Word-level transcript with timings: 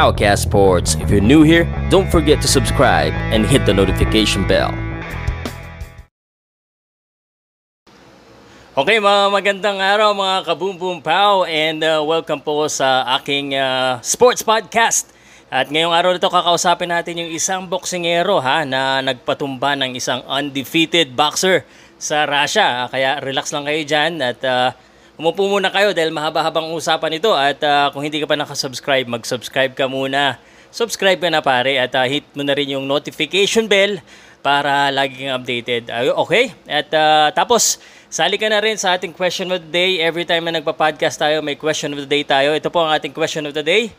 Powcast 0.00 0.48
Sports. 0.48 0.96
If 0.96 1.12
you're 1.12 1.20
new 1.20 1.44
here, 1.44 1.68
don't 1.92 2.08
forget 2.08 2.40
to 2.40 2.48
subscribe 2.48 3.12
and 3.36 3.44
hit 3.44 3.68
the 3.68 3.76
notification 3.76 4.48
bell. 4.48 4.72
Okay, 8.72 8.96
mga 8.96 9.28
magandang 9.28 9.76
araw 9.76 10.16
mga 10.16 10.48
kaboom 10.48 11.04
pow 11.04 11.44
and 11.44 11.84
uh, 11.84 12.00
welcome 12.00 12.40
po 12.40 12.64
sa 12.72 13.04
aking 13.20 13.52
uh, 13.52 14.00
sports 14.00 14.40
podcast. 14.40 15.12
At 15.52 15.68
ngayong 15.68 15.92
araw 15.92 16.16
nito 16.16 16.32
kakausapin 16.32 16.88
natin 16.88 17.20
yung 17.20 17.30
isang 17.36 17.68
boksingero 17.68 18.40
ha 18.40 18.64
na 18.64 19.04
nagpatumba 19.04 19.76
ng 19.76 20.00
isang 20.00 20.24
undefeated 20.24 21.12
boxer 21.12 21.68
sa 22.00 22.24
Russia. 22.24 22.88
Kaya 22.88 23.20
relax 23.20 23.52
lang 23.52 23.68
kayo 23.68 23.84
dyan 23.84 24.16
at 24.24 24.40
uh, 24.48 24.72
umupo 25.20 25.44
muna 25.44 25.68
kayo 25.68 25.92
dahil 25.92 26.08
mahaba-habang 26.08 26.72
usapan 26.72 27.20
ito 27.20 27.28
at 27.36 27.60
uh, 27.60 27.92
kung 27.92 28.00
hindi 28.00 28.24
ka 28.24 28.26
pa 28.26 28.40
nakasubscribe, 28.40 29.04
mag-subscribe 29.04 29.76
ka 29.76 29.84
muna. 29.84 30.40
Subscribe 30.72 31.20
ka 31.20 31.28
na 31.28 31.44
pare 31.44 31.76
at 31.76 31.92
uh, 31.92 32.08
hit 32.08 32.24
mo 32.32 32.40
na 32.40 32.56
rin 32.56 32.72
yung 32.72 32.88
notification 32.88 33.68
bell 33.68 34.00
para 34.40 34.88
lagi 34.88 35.20
kang 35.20 35.36
updated. 35.36 35.92
Okay? 36.24 36.56
At 36.64 36.88
uh, 36.96 37.28
tapos, 37.36 37.76
sali 38.08 38.40
ka 38.40 38.48
na 38.48 38.64
rin 38.64 38.80
sa 38.80 38.96
ating 38.96 39.12
question 39.12 39.52
of 39.52 39.60
the 39.60 39.68
day. 39.68 40.00
Every 40.00 40.24
time 40.24 40.48
na 40.48 40.56
nagpa-podcast 40.56 41.20
tayo, 41.20 41.44
may 41.44 41.60
question 41.60 41.92
of 41.92 42.00
the 42.00 42.08
day 42.08 42.24
tayo. 42.24 42.56
Ito 42.56 42.72
po 42.72 42.80
ang 42.80 42.96
ating 42.96 43.12
question 43.12 43.44
of 43.44 43.52
the 43.52 43.60
day. 43.60 43.92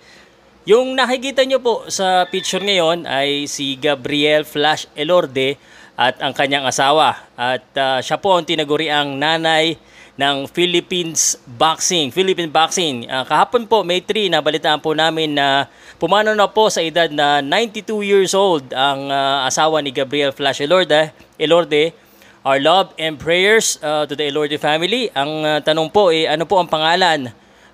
Yung 0.66 0.98
nakikita 0.98 1.46
nyo 1.46 1.62
po 1.62 1.86
sa 1.86 2.26
picture 2.34 2.66
ngayon 2.66 3.06
ay 3.06 3.46
si 3.46 3.78
Gabriel 3.78 4.42
Flash 4.42 4.90
Elorde 4.98 5.54
at 5.94 6.18
ang 6.18 6.34
kanyang 6.34 6.66
asawa. 6.66 7.30
At 7.38 7.70
uh, 7.78 8.02
siya 8.02 8.18
po 8.18 8.34
ang 8.34 8.42
tinaguriang 8.42 9.22
nanay 9.22 9.78
ng 10.20 10.48
Philippines 10.52 11.40
Boxing. 11.48 12.12
Philippine 12.12 12.52
Boxing. 12.52 13.08
Uh, 13.08 13.24
kahapon 13.24 13.64
po, 13.64 13.84
May 13.84 14.04
3, 14.04 14.28
nabalitaan 14.32 14.84
po 14.84 14.92
namin 14.92 15.36
na 15.36 15.72
pumano 15.96 16.36
na 16.36 16.48
po 16.52 16.68
sa 16.68 16.84
edad 16.84 17.08
na 17.08 17.40
92 17.40 18.04
years 18.04 18.32
old 18.36 18.68
ang 18.76 19.08
uh, 19.08 19.48
asawa 19.48 19.80
ni 19.80 19.94
Gabriel 19.96 20.36
Flash 20.36 20.60
Elorde. 20.60 21.16
Elorde. 21.40 21.96
Our 22.42 22.58
love 22.58 22.98
and 22.98 23.22
prayers 23.22 23.78
uh, 23.86 24.10
to 24.10 24.18
the 24.18 24.34
Elorde 24.34 24.58
family. 24.58 25.14
Ang 25.14 25.46
uh, 25.46 25.58
tanong 25.62 25.94
po 25.94 26.10
eh, 26.10 26.26
ano 26.26 26.50
po 26.50 26.58
ang 26.58 26.66
pangalan 26.66 27.30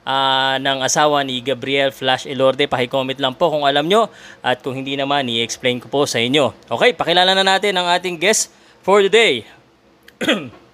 uh, 0.08 0.56
ng 0.60 0.78
asawa 0.84 1.24
ni 1.24 1.40
Gabriel 1.40 1.96
Flash 1.96 2.28
Elorde. 2.28 2.68
Pakicomment 2.68 3.20
lang 3.20 3.36
po 3.36 3.48
kung 3.52 3.64
alam 3.64 3.88
nyo 3.88 4.12
at 4.44 4.60
kung 4.60 4.76
hindi 4.76 4.96
naman, 4.96 5.28
i-explain 5.28 5.80
ko 5.80 5.88
po 5.88 6.04
sa 6.04 6.20
inyo. 6.20 6.52
Okay, 6.68 6.92
pakilala 6.96 7.32
na 7.32 7.48
natin 7.48 7.80
ang 7.80 7.88
ating 7.92 8.20
guest 8.20 8.52
for 8.84 9.00
the 9.00 9.12
day. 9.12 9.48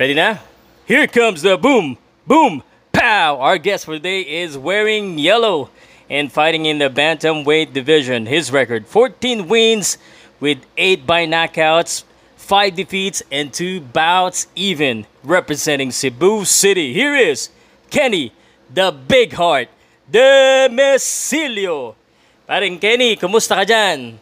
Ready 0.00 0.14
now? 0.14 0.40
Here 0.86 1.06
comes 1.06 1.42
the 1.42 1.58
boom, 1.58 1.98
boom, 2.26 2.62
pow! 2.90 3.36
Our 3.36 3.58
guest 3.58 3.84
for 3.84 4.00
today 4.00 4.22
is 4.22 4.56
wearing 4.56 5.18
yellow 5.18 5.68
and 6.08 6.32
fighting 6.32 6.64
in 6.64 6.78
the 6.78 6.88
bantamweight 6.88 7.74
division. 7.74 8.24
His 8.24 8.50
record 8.50 8.86
14 8.86 9.46
wins 9.46 9.98
with 10.40 10.64
8 10.78 11.06
by 11.06 11.26
knockouts, 11.26 12.04
5 12.36 12.76
defeats, 12.76 13.22
and 13.30 13.52
2 13.52 13.92
bouts 13.92 14.46
even, 14.56 15.04
representing 15.22 15.92
Cebu 15.92 16.46
City. 16.46 16.94
Here 16.94 17.14
is 17.14 17.50
Kenny, 17.90 18.32
the 18.72 18.96
Big 18.96 19.34
Heart, 19.34 19.68
de 20.10 20.70
Mesilio. 20.72 21.94
Paring 22.48 22.78
Kenny, 22.78 23.20
kumusta 23.20 23.52
ka 23.52 23.68
dyan? 23.68 24.16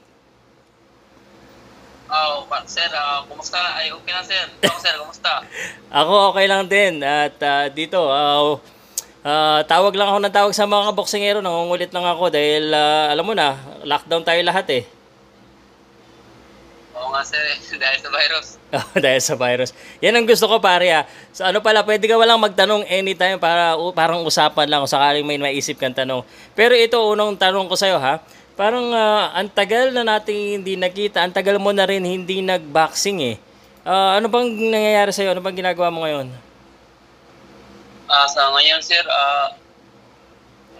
Oh, 2.09 2.49
uh, 2.49 2.65
sir, 2.65 2.89
uh, 2.89 3.21
kumusta 3.29 3.61
na? 3.61 3.85
Ay, 3.85 3.93
okay 3.93 4.13
na 4.17 4.25
sir. 4.25 4.49
Ako 4.65 4.79
sir, 4.81 4.97
kumusta? 4.97 5.45
ako 6.01 6.33
okay 6.33 6.47
lang 6.49 6.65
din. 6.65 7.05
At 7.05 7.37
uh, 7.37 7.69
dito, 7.69 8.01
uh, 8.01 8.57
uh, 9.29 9.61
tawag 9.69 9.93
lang 9.93 10.09
ako 10.09 10.19
ng 10.25 10.33
tawag 10.33 10.53
sa 10.57 10.65
mga 10.65 10.97
boksingero. 10.97 11.45
Nangungulit 11.45 11.93
lang 11.93 12.09
ako 12.09 12.33
dahil 12.33 12.73
uh, 12.73 13.13
alam 13.13 13.25
mo 13.29 13.37
na, 13.37 13.61
lockdown 13.85 14.25
tayo 14.25 14.41
lahat 14.41 14.67
eh. 14.73 14.85
Oo 16.97 17.13
nga 17.13 17.21
sir, 17.21 17.45
dahil 17.85 17.99
sa 18.01 18.09
virus. 18.09 18.47
dahil 19.05 19.21
sa 19.21 19.35
virus. 19.37 19.71
Yan 20.01 20.17
ang 20.17 20.25
gusto 20.25 20.49
ko 20.49 20.65
pare 20.65 20.89
ah. 20.89 21.05
So 21.37 21.45
ano 21.45 21.61
pala, 21.61 21.85
pwede 21.85 22.09
ka 22.09 22.17
walang 22.17 22.41
magtanong 22.41 22.89
anytime 22.89 23.37
para 23.37 23.77
uh, 23.77 23.93
parang 23.93 24.25
usapan 24.25 24.65
lang 24.65 24.81
kung 24.81 24.97
sakaling 24.97 25.29
may 25.29 25.37
maisip 25.37 25.77
kang 25.77 25.93
tanong. 25.93 26.25
Pero 26.57 26.73
ito, 26.73 26.97
unang 27.05 27.37
tanong 27.37 27.69
ko 27.69 27.77
sa'yo 27.77 28.01
ha 28.01 28.25
parang 28.59 28.91
uh, 28.91 29.31
ang 29.39 29.47
tagal 29.47 29.95
na 29.95 30.03
nating 30.03 30.59
hindi 30.59 30.75
nakita, 30.75 31.23
ang 31.23 31.31
tagal 31.31 31.63
mo 31.63 31.71
na 31.71 31.87
rin 31.87 32.03
hindi 32.03 32.43
nag-boxing 32.43 33.19
eh. 33.23 33.37
Uh, 33.87 34.19
ano 34.19 34.27
bang 34.27 34.51
nangyayari 34.51 35.15
sa'yo? 35.15 35.31
Ano 35.31 35.39
bang 35.39 35.63
ginagawa 35.63 35.95
mo 35.95 36.03
ngayon? 36.03 36.27
Uh, 38.11 38.27
sa 38.27 38.51
ngayon, 38.51 38.83
sir, 38.83 39.07
uh, 39.07 39.55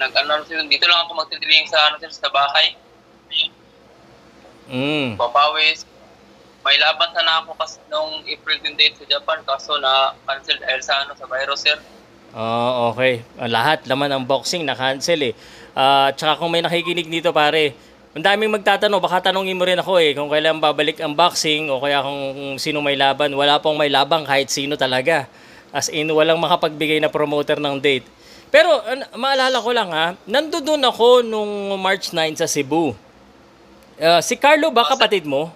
nag-ano, 0.03 0.43
sir, 0.43 0.59
dito 0.67 0.91
lang 0.91 1.07
ako 1.07 1.23
magtitiling 1.23 1.71
sa, 1.71 1.79
ano, 1.87 2.03
sir, 2.03 2.11
sa 2.11 2.27
bahay. 2.35 2.75
Mm. 4.69 5.17
Papawis. 5.17 5.87
May 6.67 6.77
laban 6.77 7.09
sana 7.17 7.41
ako 7.47 7.57
kasi 7.57 7.81
nung 7.89 8.21
April 8.29 8.61
28 8.61 9.01
sa 9.01 9.07
Japan 9.09 9.41
kaso 9.47 9.79
na 9.81 10.13
cancel 10.29 10.61
dahil 10.61 10.81
sa 10.85 11.07
ano 11.07 11.17
sa 11.17 11.25
virus, 11.25 11.65
sir. 11.65 11.79
Oh, 12.37 12.93
okay. 12.93 13.25
Lahat 13.41 13.89
laman 13.89 14.13
ng 14.13 14.25
boxing 14.29 14.69
na-cancel 14.69 15.33
eh. 15.33 15.35
Uh, 15.79 16.11
tsaka 16.19 16.43
kung 16.43 16.51
may 16.51 16.59
nakikinig 16.59 17.07
dito 17.07 17.31
pare, 17.31 17.71
ang 18.11 18.25
daming 18.27 18.51
magtatanong, 18.59 18.99
baka 18.99 19.31
tanongin 19.31 19.55
mo 19.55 19.63
rin 19.63 19.79
ako 19.79 20.03
eh, 20.03 20.11
kung 20.11 20.27
kailan 20.27 20.59
babalik 20.59 20.99
ang 20.99 21.15
boxing 21.15 21.71
o 21.71 21.79
kaya 21.79 22.03
kung, 22.03 22.35
kung 22.35 22.53
sino 22.59 22.83
may 22.83 22.99
laban. 22.99 23.31
Wala 23.31 23.63
pong 23.63 23.79
may 23.79 23.87
labang 23.87 24.27
kahit 24.27 24.51
sino 24.51 24.75
talaga. 24.75 25.31
As 25.71 25.87
in, 25.87 26.11
walang 26.11 26.43
makapagbigay 26.43 26.99
na 26.99 27.07
promoter 27.07 27.63
ng 27.63 27.79
date. 27.79 28.03
Pero 28.51 28.83
uh, 28.83 29.07
maalala 29.15 29.63
ko 29.63 29.71
lang 29.71 29.95
ha, 29.95 30.19
nandoon 30.27 30.83
ako 30.83 31.23
nung 31.23 31.79
March 31.79 32.11
9 32.11 32.43
sa 32.43 32.51
Cebu. 32.51 32.99
Uh, 34.03 34.19
si 34.19 34.35
Carlo 34.35 34.75
ba 34.75 34.83
kapatid 34.83 35.23
mo? 35.23 35.55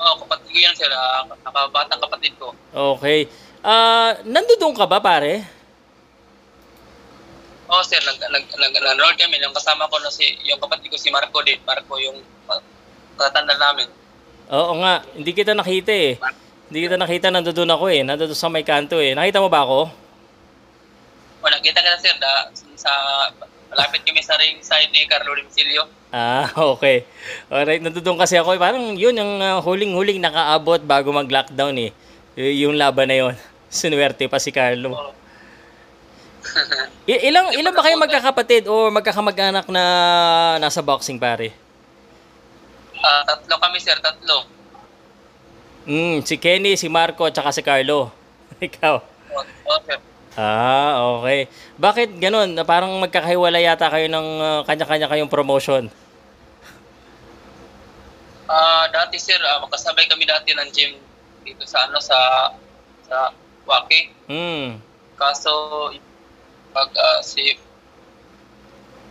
Oo, 0.00 0.08
oh, 0.08 0.16
kapatid 0.24 0.56
ko 0.56 0.58
yan 0.62 0.72
sila. 0.72 0.96
Nakabatang 1.28 2.00
kapatid 2.00 2.32
ko. 2.40 2.56
Okay. 2.96 3.28
Uh, 3.60 4.16
nandoon 4.24 4.72
ka 4.72 4.88
ba 4.88 5.04
pare? 5.04 5.44
Oo, 7.72 7.80
oh, 7.80 7.84
sir, 7.88 8.04
nag, 8.04 8.20
nag, 8.20 8.44
nag, 8.52 8.74
nag 8.76 9.16
kami. 9.16 9.40
Yung 9.40 9.56
kasama 9.56 9.88
ko 9.88 9.96
na 10.04 10.12
si, 10.12 10.36
yung 10.44 10.60
kapatid 10.60 10.92
ko 10.92 11.00
si 11.00 11.08
Marco 11.08 11.40
din. 11.40 11.56
Marco 11.64 11.96
yung 11.96 12.20
katanda 13.16 13.56
namin. 13.56 13.88
Oo 14.52 14.76
nga, 14.84 15.00
hindi 15.16 15.32
kita 15.32 15.56
nakita 15.56 15.88
eh. 15.88 16.20
Hindi 16.68 16.78
kita 16.84 17.00
nakita, 17.00 17.32
nandoon 17.32 17.72
ako 17.72 17.84
eh. 17.88 18.04
Nandoon 18.04 18.36
sa 18.36 18.52
may 18.52 18.60
kanto 18.60 19.00
eh. 19.00 19.16
Nakita 19.16 19.40
mo 19.40 19.48
ba 19.48 19.64
ako? 19.64 19.88
O, 21.40 21.48
nakita 21.48 21.80
kita 21.80 21.96
sir, 21.96 22.12
da, 22.20 22.52
sa, 22.76 22.92
malapit 23.72 24.04
kami 24.04 24.20
sa 24.20 24.36
ring 24.36 24.60
side 24.60 24.92
ni 24.92 25.08
Carlo 25.08 25.32
Rimsilio. 25.32 25.88
Ah, 26.12 26.52
okay. 26.76 27.08
Alright, 27.48 27.80
nandoon 27.80 28.20
kasi 28.20 28.36
ako. 28.36 28.52
Parang 28.60 29.00
yun, 29.00 29.16
yung 29.16 29.40
uh, 29.40 29.64
huling-huling 29.64 30.20
nakaabot 30.20 30.84
bago 30.84 31.08
mag-lockdown 31.08 31.88
eh. 31.88 31.90
Y- 32.36 32.68
yung 32.68 32.76
laban 32.76 33.08
na 33.08 33.16
yun. 33.16 33.34
Sinuwerte 33.72 34.28
pa 34.28 34.36
si 34.36 34.52
Carlo. 34.52 34.92
Oh. 34.92 35.21
I- 37.12 37.22
ilang 37.30 37.54
ilang 37.54 37.74
ba 37.74 37.82
kayo 37.86 37.96
magkakapatid 37.98 38.66
o 38.66 38.90
magkakamag-anak 38.90 39.66
na 39.70 39.84
nasa 40.58 40.82
boxing 40.82 41.18
pare? 41.18 41.54
Uh, 43.02 43.22
tatlo 43.26 43.54
kami 43.58 43.78
sir, 43.82 43.98
tatlo. 43.98 44.46
Mm, 45.82 46.22
si 46.22 46.38
Kenny, 46.38 46.78
si 46.78 46.86
Marco, 46.86 47.26
at 47.26 47.34
si 47.50 47.62
Carlo. 47.62 48.14
Ikaw. 48.62 48.96
Oh, 49.34 49.44
oh, 49.66 49.78
sir. 49.82 49.98
Ah, 50.38 51.18
okay. 51.18 51.50
Bakit 51.76 52.16
ganun? 52.16 52.56
Parang 52.64 52.94
magkakahiwala 53.02 53.58
yata 53.58 53.90
kayo 53.90 54.06
ng 54.08 54.28
uh, 54.40 54.60
kanya-kanya 54.64 55.10
kayong 55.10 55.28
promotion. 55.28 55.90
Ah, 58.46 58.54
uh, 58.54 58.84
dati 58.88 59.18
sir, 59.18 59.36
uh, 59.36 59.58
magkasabay 59.60 60.06
kami 60.08 60.24
dati 60.24 60.54
ng 60.54 60.70
gym 60.72 60.92
dito 61.42 61.66
sa 61.66 61.84
ano 61.90 61.98
sa 61.98 62.16
sa 63.04 63.34
Waki. 63.66 64.00
Mm. 64.30 64.78
Kaso 65.18 65.50
pag 66.72 66.88
uh, 66.92 67.20
si 67.20 67.54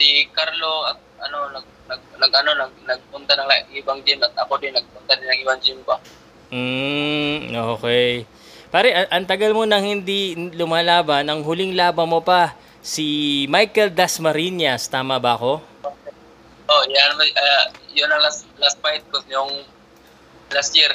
si 0.01 0.25
Carlo 0.33 0.89
at 0.89 0.97
ano 1.21 1.37
nag 1.53 1.65
nag, 1.87 2.01
nag 2.17 2.31
ano 2.33 2.51
nag 2.57 2.73
nagpunta 2.89 3.37
ng 3.37 3.49
ibang 3.77 4.01
gym 4.01 4.21
at 4.25 4.33
ako 4.41 4.57
din 4.57 4.73
nagpunta 4.73 5.13
din 5.17 5.29
ng 5.29 5.41
ibang 5.45 5.61
gym 5.61 5.79
pa. 5.85 5.95
Mm, 6.51 7.53
okay. 7.77 8.25
Pare, 8.71 9.07
ang 9.07 9.27
tagal 9.27 9.51
mo 9.51 9.67
nang 9.67 9.83
hindi 9.83 10.35
lumalaban, 10.55 11.27
ang 11.27 11.43
huling 11.43 11.75
laban 11.75 12.07
mo 12.07 12.23
pa 12.23 12.55
si 12.79 13.43
Michael 13.51 13.91
Dasmariñas, 13.91 14.87
tama 14.87 15.19
ba 15.19 15.35
ako? 15.35 15.59
Oh, 16.71 16.83
yan 16.87 17.11
uh, 17.19 17.65
yun 17.91 18.07
ang 18.07 18.23
last 18.23 18.47
last 18.55 18.79
fight 18.79 19.03
ko 19.11 19.19
yung 19.27 19.67
last 20.55 20.71
year. 20.71 20.91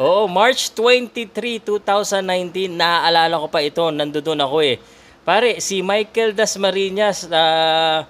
Oo, 0.00 0.24
March 0.30 0.72
23, 0.72 1.60
2019, 1.60 2.72
naaalala 2.72 3.36
ko 3.36 3.52
pa 3.52 3.60
ito, 3.60 3.84
nandoon 3.92 4.40
ako 4.40 4.58
eh. 4.64 4.80
Pare, 5.20 5.60
si 5.60 5.84
Michael 5.84 6.32
Dasmariñas 6.32 7.28
uh, 7.28 8.02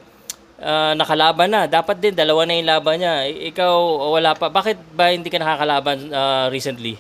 uh, 0.61 0.93
nakalaban 0.95 1.51
na. 1.51 1.67
Dapat 1.67 1.97
din, 1.99 2.15
dalawa 2.15 2.47
na 2.47 2.57
yung 2.57 2.71
laban 2.71 2.97
niya. 3.03 3.27
Ikaw, 3.27 3.75
wala 4.15 4.37
pa. 4.39 4.47
Bakit 4.49 4.79
ba 4.95 5.11
hindi 5.11 5.27
ka 5.29 5.43
nakakalaban 5.43 5.99
uh, 6.11 6.47
recently? 6.49 6.95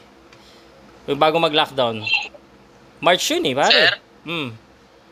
Bago 1.07 1.39
mag-lockdown. 1.39 2.03
March 3.01 3.25
yun 3.33 3.49
eh, 3.49 3.55
pare. 3.57 3.73
Sir? 3.73 3.93
Hmm. 4.29 4.49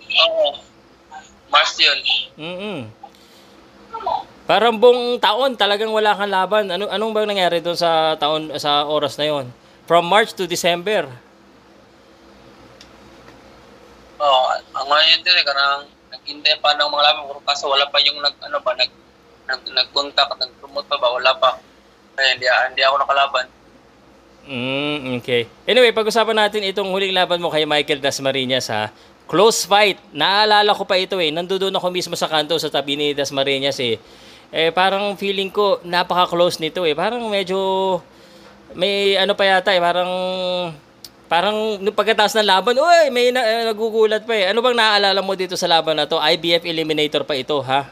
Oo. 0.04 0.48
March 1.48 1.74
yun. 1.80 1.98
Mm-mm. 2.36 2.78
Parang 4.48 4.76
buong 4.80 5.20
taon 5.20 5.52
talagang 5.56 5.92
wala 5.92 6.16
kang 6.16 6.32
laban. 6.32 6.64
Ano 6.72 6.88
anong 6.88 7.12
bang 7.12 7.28
nangyari 7.28 7.60
doon 7.60 7.76
sa 7.76 8.16
taon 8.16 8.48
sa 8.56 8.88
oras 8.88 9.20
na 9.20 9.28
'yon? 9.28 9.44
From 9.84 10.08
March 10.08 10.32
to 10.32 10.48
December. 10.48 11.04
Ang 14.88 14.96
ngayon 14.96 15.20
din, 15.20 15.36
eh, 15.36 15.44
kanang 15.44 15.84
naghintay 16.08 16.56
pa 16.64 16.72
ng 16.72 16.88
mga 16.88 17.04
laban, 17.12 17.28
pero 17.28 17.40
kaso 17.44 17.68
wala 17.68 17.84
pa 17.92 18.00
yung 18.00 18.24
nag, 18.24 18.32
ano 18.40 18.56
ba, 18.64 18.72
nag, 18.72 18.88
nag, 19.44 19.60
nag-contact, 19.68 20.32
nag-promote 20.40 20.88
pa 20.88 20.96
ba, 20.96 21.12
wala 21.12 21.36
pa. 21.36 21.60
Kaya 22.16 22.32
hindi, 22.32 22.48
hindi 22.48 22.80
ako 22.88 22.96
nakalaban. 23.04 23.46
Mm, 24.48 25.20
okay. 25.20 25.44
Anyway, 25.68 25.92
pag-usapan 25.92 26.48
natin 26.48 26.64
itong 26.72 26.88
huling 26.88 27.12
laban 27.12 27.36
mo 27.36 27.52
kay 27.52 27.68
Michael 27.68 28.00
Dasmariñas 28.00 28.72
ha. 28.72 28.88
Close 29.28 29.68
fight. 29.68 30.00
Naalala 30.16 30.72
ko 30.72 30.88
pa 30.88 30.96
ito 30.96 31.20
eh. 31.20 31.28
Nandoon 31.28 31.76
ako 31.76 31.92
mismo 31.92 32.16
sa 32.16 32.32
kanto 32.32 32.56
sa 32.56 32.72
tabi 32.72 32.96
ni 32.96 33.12
Dasmariñas 33.12 33.76
eh. 33.84 34.00
Eh 34.48 34.72
parang 34.72 35.12
feeling 35.20 35.52
ko 35.52 35.84
napaka-close 35.84 36.64
nito 36.64 36.88
eh. 36.88 36.96
Parang 36.96 37.20
medyo 37.28 38.00
may 38.72 39.20
ano 39.20 39.36
pa 39.36 39.44
yata 39.44 39.76
eh. 39.76 39.84
Parang 39.84 40.08
parang 41.28 41.76
nung 41.78 41.94
pagkatapos 41.94 42.34
ng 42.40 42.48
laban, 42.48 42.80
uy, 42.80 43.12
may 43.12 43.28
na, 43.28 43.44
eh, 43.44 43.68
nagugulat 43.68 44.24
pa 44.24 44.32
eh. 44.32 44.48
Ano 44.48 44.64
bang 44.64 44.74
naaalala 44.74 45.20
mo 45.20 45.36
dito 45.36 45.54
sa 45.54 45.68
laban 45.68 46.00
na 46.00 46.08
to? 46.08 46.16
IBF 46.16 46.64
eliminator 46.64 47.22
pa 47.22 47.36
ito 47.36 47.60
ha? 47.60 47.84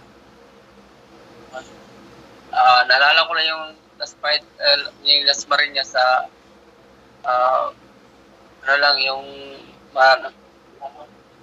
Ah, 2.56 2.80
naalala 2.88 3.28
ko 3.28 3.32
lang 3.36 3.46
yung 3.52 3.64
last 4.00 4.16
fight, 4.24 4.40
uh, 4.56 4.88
yung 5.04 5.28
last 5.28 5.44
marin 5.46 5.76
niya 5.76 5.84
sa, 5.84 6.24
ah, 7.28 7.68
ano 8.64 8.74
lang, 8.80 8.96
yung, 9.04 9.24
ma, 9.92 10.32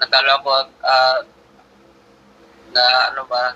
natalo 0.02 0.30
ako 0.42 0.50
at, 0.58 0.70
ah, 0.82 1.20
na, 2.74 2.84
ano 3.14 3.22
ba, 3.30 3.54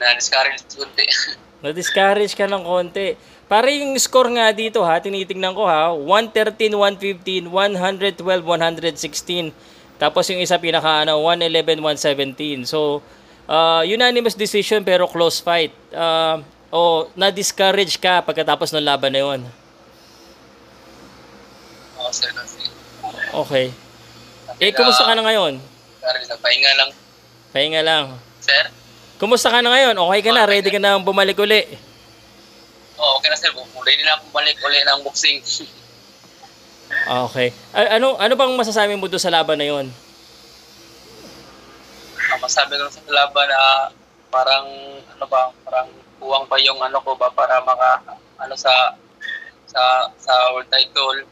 na 0.00 0.16
discourage 0.16 0.64
kunti. 0.72 1.04
Na-discourage 1.66 2.38
ka 2.38 2.46
ng 2.46 2.62
konti. 2.62 3.18
Para 3.50 3.66
yung 3.74 3.98
score 3.98 4.30
nga 4.38 4.54
dito 4.54 4.86
ha, 4.86 5.02
tinitingnan 5.02 5.54
ko 5.54 5.66
ha, 5.66 5.90
113, 5.90 6.70
115, 6.70 7.50
112, 7.50 8.22
116. 8.22 9.50
Tapos 9.98 10.24
yung 10.30 10.38
isa 10.38 10.54
pinaka 10.62 11.02
ano, 11.02 11.18
111, 11.26 11.82
117. 11.82 12.62
So, 12.70 13.02
uh, 13.50 13.82
unanimous 13.82 14.38
decision 14.38 14.86
pero 14.86 15.10
close 15.10 15.42
fight. 15.42 15.74
Uh, 15.90 16.42
o 16.70 17.10
na-discourage 17.18 17.98
ka 17.98 18.22
pagkatapos 18.22 18.70
ng 18.74 18.86
laban 18.86 19.10
na 19.14 19.22
yon. 19.22 19.40
Oo, 21.98 22.10
sir, 22.14 22.30
kasi, 22.30 22.70
Okay. 23.34 23.74
Eh, 24.62 24.72
kumusta 24.72 25.04
ka 25.04 25.12
na 25.18 25.26
ngayon? 25.26 25.58
sorry, 26.00 26.22
nagpahinga 26.30 26.72
lang. 26.78 26.90
Pahinga 27.50 27.82
lang. 27.82 28.04
Sir? 28.38 28.70
Kumusta 29.16 29.48
ka 29.48 29.64
na 29.64 29.72
ngayon? 29.72 29.96
Okay 29.96 30.20
ka 30.20 30.30
na? 30.32 30.44
Ready 30.44 30.68
ka 30.68 30.76
na 30.76 31.00
bumalik 31.00 31.40
uli? 31.40 31.64
Oo, 33.00 33.20
okay 33.20 33.28
na 33.32 33.36
sir, 33.36 33.52
nila 33.52 34.20
akong 34.20 34.32
balik 34.32 34.60
uli 34.60 34.78
ng 34.84 35.00
boxing. 35.04 35.40
Okay. 37.26 37.48
A- 37.74 37.98
ano 37.98 38.14
ano 38.14 38.32
bang 38.38 38.52
masasabi 38.54 38.94
mo 38.94 39.08
doon 39.08 39.22
sa 39.22 39.32
laban 39.32 39.58
na 39.58 39.66
yon? 39.66 39.86
Ang 42.30 42.40
masabi 42.42 42.76
ko 42.76 42.86
sa 42.92 43.00
laban 43.08 43.46
na 43.48 43.90
parang, 44.28 44.66
ano 45.16 45.24
ba, 45.26 45.48
parang 45.64 45.88
kuwang 46.20 46.44
pa 46.44 46.60
yung 46.60 46.78
ano 46.82 47.00
ko 47.00 47.16
ba 47.16 47.32
para 47.32 47.62
maka, 47.64 48.02
ano 48.36 48.54
sa, 48.54 48.94
sa, 49.64 50.12
sa 50.20 50.32
world 50.52 50.68
title. 50.68 51.24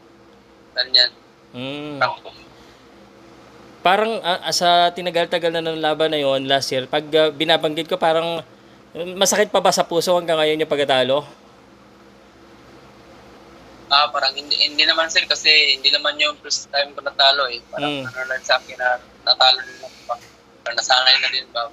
Ganyan. 0.73 1.11
Mm. 1.53 2.01
Parang, 2.01 2.17
parang 3.85 4.17
ah, 4.25 4.49
sa 4.49 4.89
tinagal-tagal 4.89 5.53
na 5.53 5.61
ng 5.61 5.77
laban 5.77 6.09
na 6.09 6.17
yon 6.17 6.49
last 6.49 6.73
year, 6.73 6.89
pag 6.89 7.05
ah, 7.13 7.29
binabanggit 7.29 7.85
ko 7.85 8.01
parang 8.01 8.41
eh, 8.97 9.05
masakit 9.13 9.53
pa 9.53 9.61
ba 9.61 9.69
sa 9.69 9.85
puso 9.85 10.17
hanggang 10.17 10.41
ngayon 10.41 10.65
yung 10.65 10.71
pagkatalo? 10.71 11.21
ah, 13.85 14.09
parang 14.09 14.33
hindi, 14.33 14.57
hindi 14.59 14.83
naman 14.83 15.07
sir 15.07 15.23
kasi 15.29 15.77
hindi 15.77 15.93
naman 15.93 16.17
yung 16.17 16.35
first 16.41 16.67
time 16.73 16.91
ko 16.91 16.99
natalo 17.05 17.47
eh. 17.47 17.61
Parang 17.69 18.01
Mm. 18.01 18.09
ano 18.09 18.21
lang 18.27 18.43
sa 18.43 18.57
akin 18.57 18.75
na 18.75 18.97
natalo 19.23 19.59
din 19.61 19.79
ako 19.79 19.97
pa. 20.09 20.15
Parang 20.65 20.77
nasanay 20.81 21.15
na 21.21 21.29
din 21.29 21.47
ba. 21.53 21.63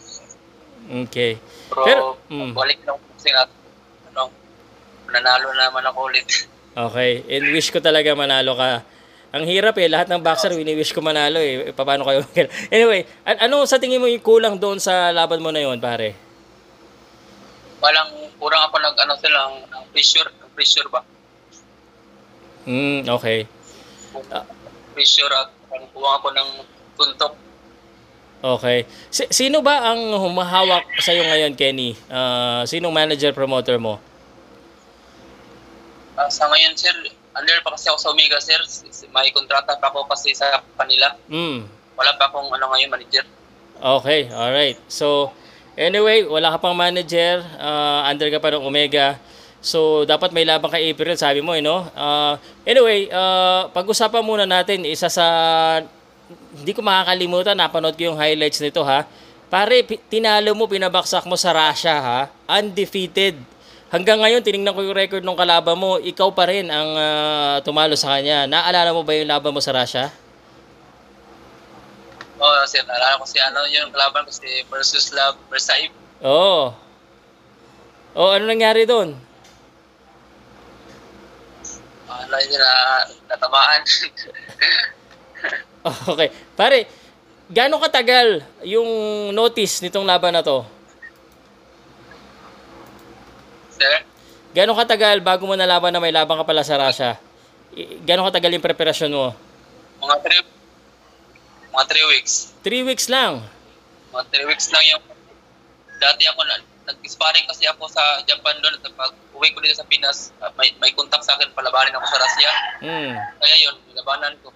Okay. 1.09 1.33
Pero, 1.73 1.83
Pero, 1.83 2.03
mm. 2.29 2.53
balik 2.53 2.79
ng 2.85 2.99
boxing 3.01 3.37
at 3.37 3.51
ano, 4.13 4.29
nanalo 5.09 5.49
naman 5.57 5.85
ako 5.89 5.99
ulit. 6.13 6.29
Okay. 6.73 7.21
And 7.29 7.53
wish 7.53 7.69
ko 7.69 7.85
talaga 7.85 8.17
manalo 8.17 8.57
ka. 8.57 8.81
Ang 9.33 9.49
hirap 9.49 9.81
eh, 9.81 9.89
lahat 9.89 10.13
ng 10.13 10.21
boxer 10.21 10.53
wini-wish 10.53 10.93
ko 10.93 11.01
manalo 11.01 11.41
eh. 11.41 11.73
Eh, 11.73 11.75
Paano 11.75 12.05
kayo? 12.05 12.21
anyway, 12.75 13.09
an- 13.25 13.49
ano 13.49 13.65
sa 13.65 13.81
tingin 13.81 13.97
mo 13.97 14.05
yung 14.05 14.21
kulang 14.21 14.61
doon 14.61 14.77
sa 14.77 15.09
laban 15.09 15.41
mo 15.41 15.49
na 15.49 15.65
yon, 15.65 15.81
pare? 15.81 16.13
Walang, 17.81 18.13
kurang 18.37 18.69
ako 18.69 18.77
nag, 18.77 18.97
ano 19.01 19.17
sila, 19.17 19.39
ng, 19.49 19.85
pressure, 19.89 20.29
pressure 20.53 20.89
ba? 20.93 21.01
Mm, 22.69 23.09
okay. 23.09 23.49
Pressure 24.93 25.33
at 25.33 25.49
kuwang 25.97 26.15
ako 26.21 26.29
ng 26.37 26.49
tuntok. 26.95 27.33
Okay. 28.43 28.85
Si- 29.09 29.33
sino 29.33 29.65
ba 29.65 29.95
ang 29.95 30.13
humahawak 30.19 30.85
sa 31.01 31.17
iyo 31.17 31.25
ngayon, 31.25 31.57
Kenny? 31.57 31.97
Ah, 32.13 32.69
sinong 32.69 32.93
manager 32.93 33.33
promoter 33.33 33.81
mo? 33.81 33.97
Ah, 36.21 36.29
sa 36.29 36.45
ngayon, 36.53 36.77
sir, 36.77 36.93
under 37.33 37.59
pa 37.65 37.73
kasi 37.75 37.89
ako 37.89 37.99
sa 37.99 38.11
Omega, 38.13 38.39
sir. 38.39 38.61
May 39.13 39.33
kontrata 39.33 39.77
pa 39.81 39.89
ako 39.89 40.09
kasi 40.09 40.37
sa 40.37 40.61
kanila. 40.77 41.17
Mm. 41.29 41.65
Wala 41.97 42.13
pa 42.17 42.29
akong 42.29 42.49
ano 42.53 42.65
ngayon, 42.73 42.91
manager. 42.93 43.25
Okay, 43.83 44.31
alright. 44.31 44.79
So, 44.87 45.35
anyway, 45.75 46.23
wala 46.23 46.55
ka 46.55 46.59
pang 46.63 46.77
manager, 46.77 47.43
uh, 47.59 48.07
under 48.07 48.31
ka 48.31 48.39
pa 48.39 48.55
ng 48.55 48.63
Omega. 48.63 49.19
So, 49.63 50.03
dapat 50.03 50.35
may 50.35 50.43
laban 50.43 50.71
kay 50.71 50.91
April, 50.91 51.15
sabi 51.15 51.39
mo, 51.39 51.55
eh, 51.55 51.63
no? 51.63 51.87
Uh, 51.95 52.35
anyway, 52.67 53.07
uh, 53.11 53.71
pag-usapan 53.71 54.23
muna 54.23 54.43
natin, 54.43 54.83
isa 54.87 55.07
sa, 55.07 55.27
hindi 56.55 56.73
ko 56.75 56.83
makakalimutan, 56.83 57.55
napanood 57.55 57.95
ko 57.95 58.11
yung 58.11 58.19
highlights 58.19 58.59
nito, 58.59 58.83
ha? 58.83 59.07
Pare, 59.47 59.87
tinalo 60.11 60.51
mo, 60.59 60.67
pinabaksak 60.67 61.27
mo 61.31 61.39
sa 61.39 61.55
Russia, 61.55 61.95
ha? 61.95 62.21
Undefeated. 62.59 63.39
Hanggang 63.93 64.25
ngayon, 64.25 64.41
tiningnan 64.41 64.73
ko 64.73 64.81
yung 64.81 64.97
record 64.97 65.21
ng 65.21 65.37
kalaban 65.37 65.77
mo, 65.77 66.01
ikaw 66.01 66.33
pa 66.33 66.49
rin 66.49 66.65
ang 66.73 66.97
ah, 66.97 67.61
tumalo 67.61 67.93
sa 67.93 68.17
kanya. 68.17 68.49
Naalala 68.49 68.97
mo 68.97 69.05
ba 69.05 69.13
yung 69.13 69.29
laban 69.29 69.53
mo 69.53 69.61
sa 69.61 69.77
Russia? 69.77 70.09
Oo, 72.41 72.49
oh, 72.49 72.65
sir, 72.65 72.81
naalala 72.89 73.21
ko 73.21 73.29
si 73.29 73.37
ano, 73.37 73.69
yung 73.69 73.93
kalaban 73.93 74.25
ko 74.25 74.33
si 74.33 74.49
versus 74.73 75.13
Love 75.13 75.37
Versailles. 75.53 75.93
Oo. 76.25 76.73
Oh, 78.17 78.31
ano 78.33 78.49
nangyari 78.49 78.89
doon? 78.89 79.13
Ano 82.09 82.35
yun 82.41 82.57
na 82.57 82.73
natamaan. 83.29 83.83
Okay. 85.83 86.31
Pare, 86.55 86.87
gaano 87.51 87.83
katagal 87.83 88.47
yung 88.63 88.87
notice 89.35 89.83
nitong 89.83 90.07
laban 90.07 90.31
na 90.31 90.39
to? 90.39 90.63
Sir, 93.83 93.95
Gaano 94.53 94.77
katagal 94.77 95.25
bago 95.25 95.49
mo 95.49 95.57
nalaman 95.57 95.89
na 95.89 95.97
may 95.97 96.13
laban 96.13 96.37
ka 96.37 96.45
pala 96.45 96.61
sa 96.61 96.77
Russia? 96.77 97.17
I- 97.73 98.05
Gaano 98.05 98.29
katagal 98.29 98.53
yung 98.53 98.65
preparasyon 98.65 99.11
mo? 99.11 99.33
mga 100.03 100.17
three, 100.19 100.43
mga 101.71 101.85
three 101.87 102.07
weeks. 102.11 102.33
Three 102.61 102.83
weeks 102.83 103.07
lang. 103.07 103.47
Mga 104.11 104.25
three 104.35 104.47
weeks 104.51 104.67
lang 104.75 104.83
yung 104.91 105.03
dati 106.03 106.27
ako 106.27 106.43
na 106.43 106.59
nag-sparring 106.83 107.47
kasi 107.47 107.63
ako 107.71 107.87
sa 107.87 108.03
Japan 108.27 108.59
doon 108.59 108.75
at 108.75 108.91
pag 108.99 109.15
uwi 109.39 109.55
ko 109.55 109.63
dito 109.63 109.79
sa 109.79 109.87
Pinas, 109.87 110.35
ah, 110.43 110.51
may, 110.59 110.75
may 110.83 110.91
contact 110.91 111.23
sa 111.23 111.39
akin, 111.39 111.55
palabanin 111.55 111.95
ako 111.95 112.07
sa 112.11 112.19
Russia. 112.19 112.51
Hmm. 112.83 113.15
Kaya 113.39 113.57
yun, 113.63 113.75
labanan 113.95 114.35
ko. 114.43 114.51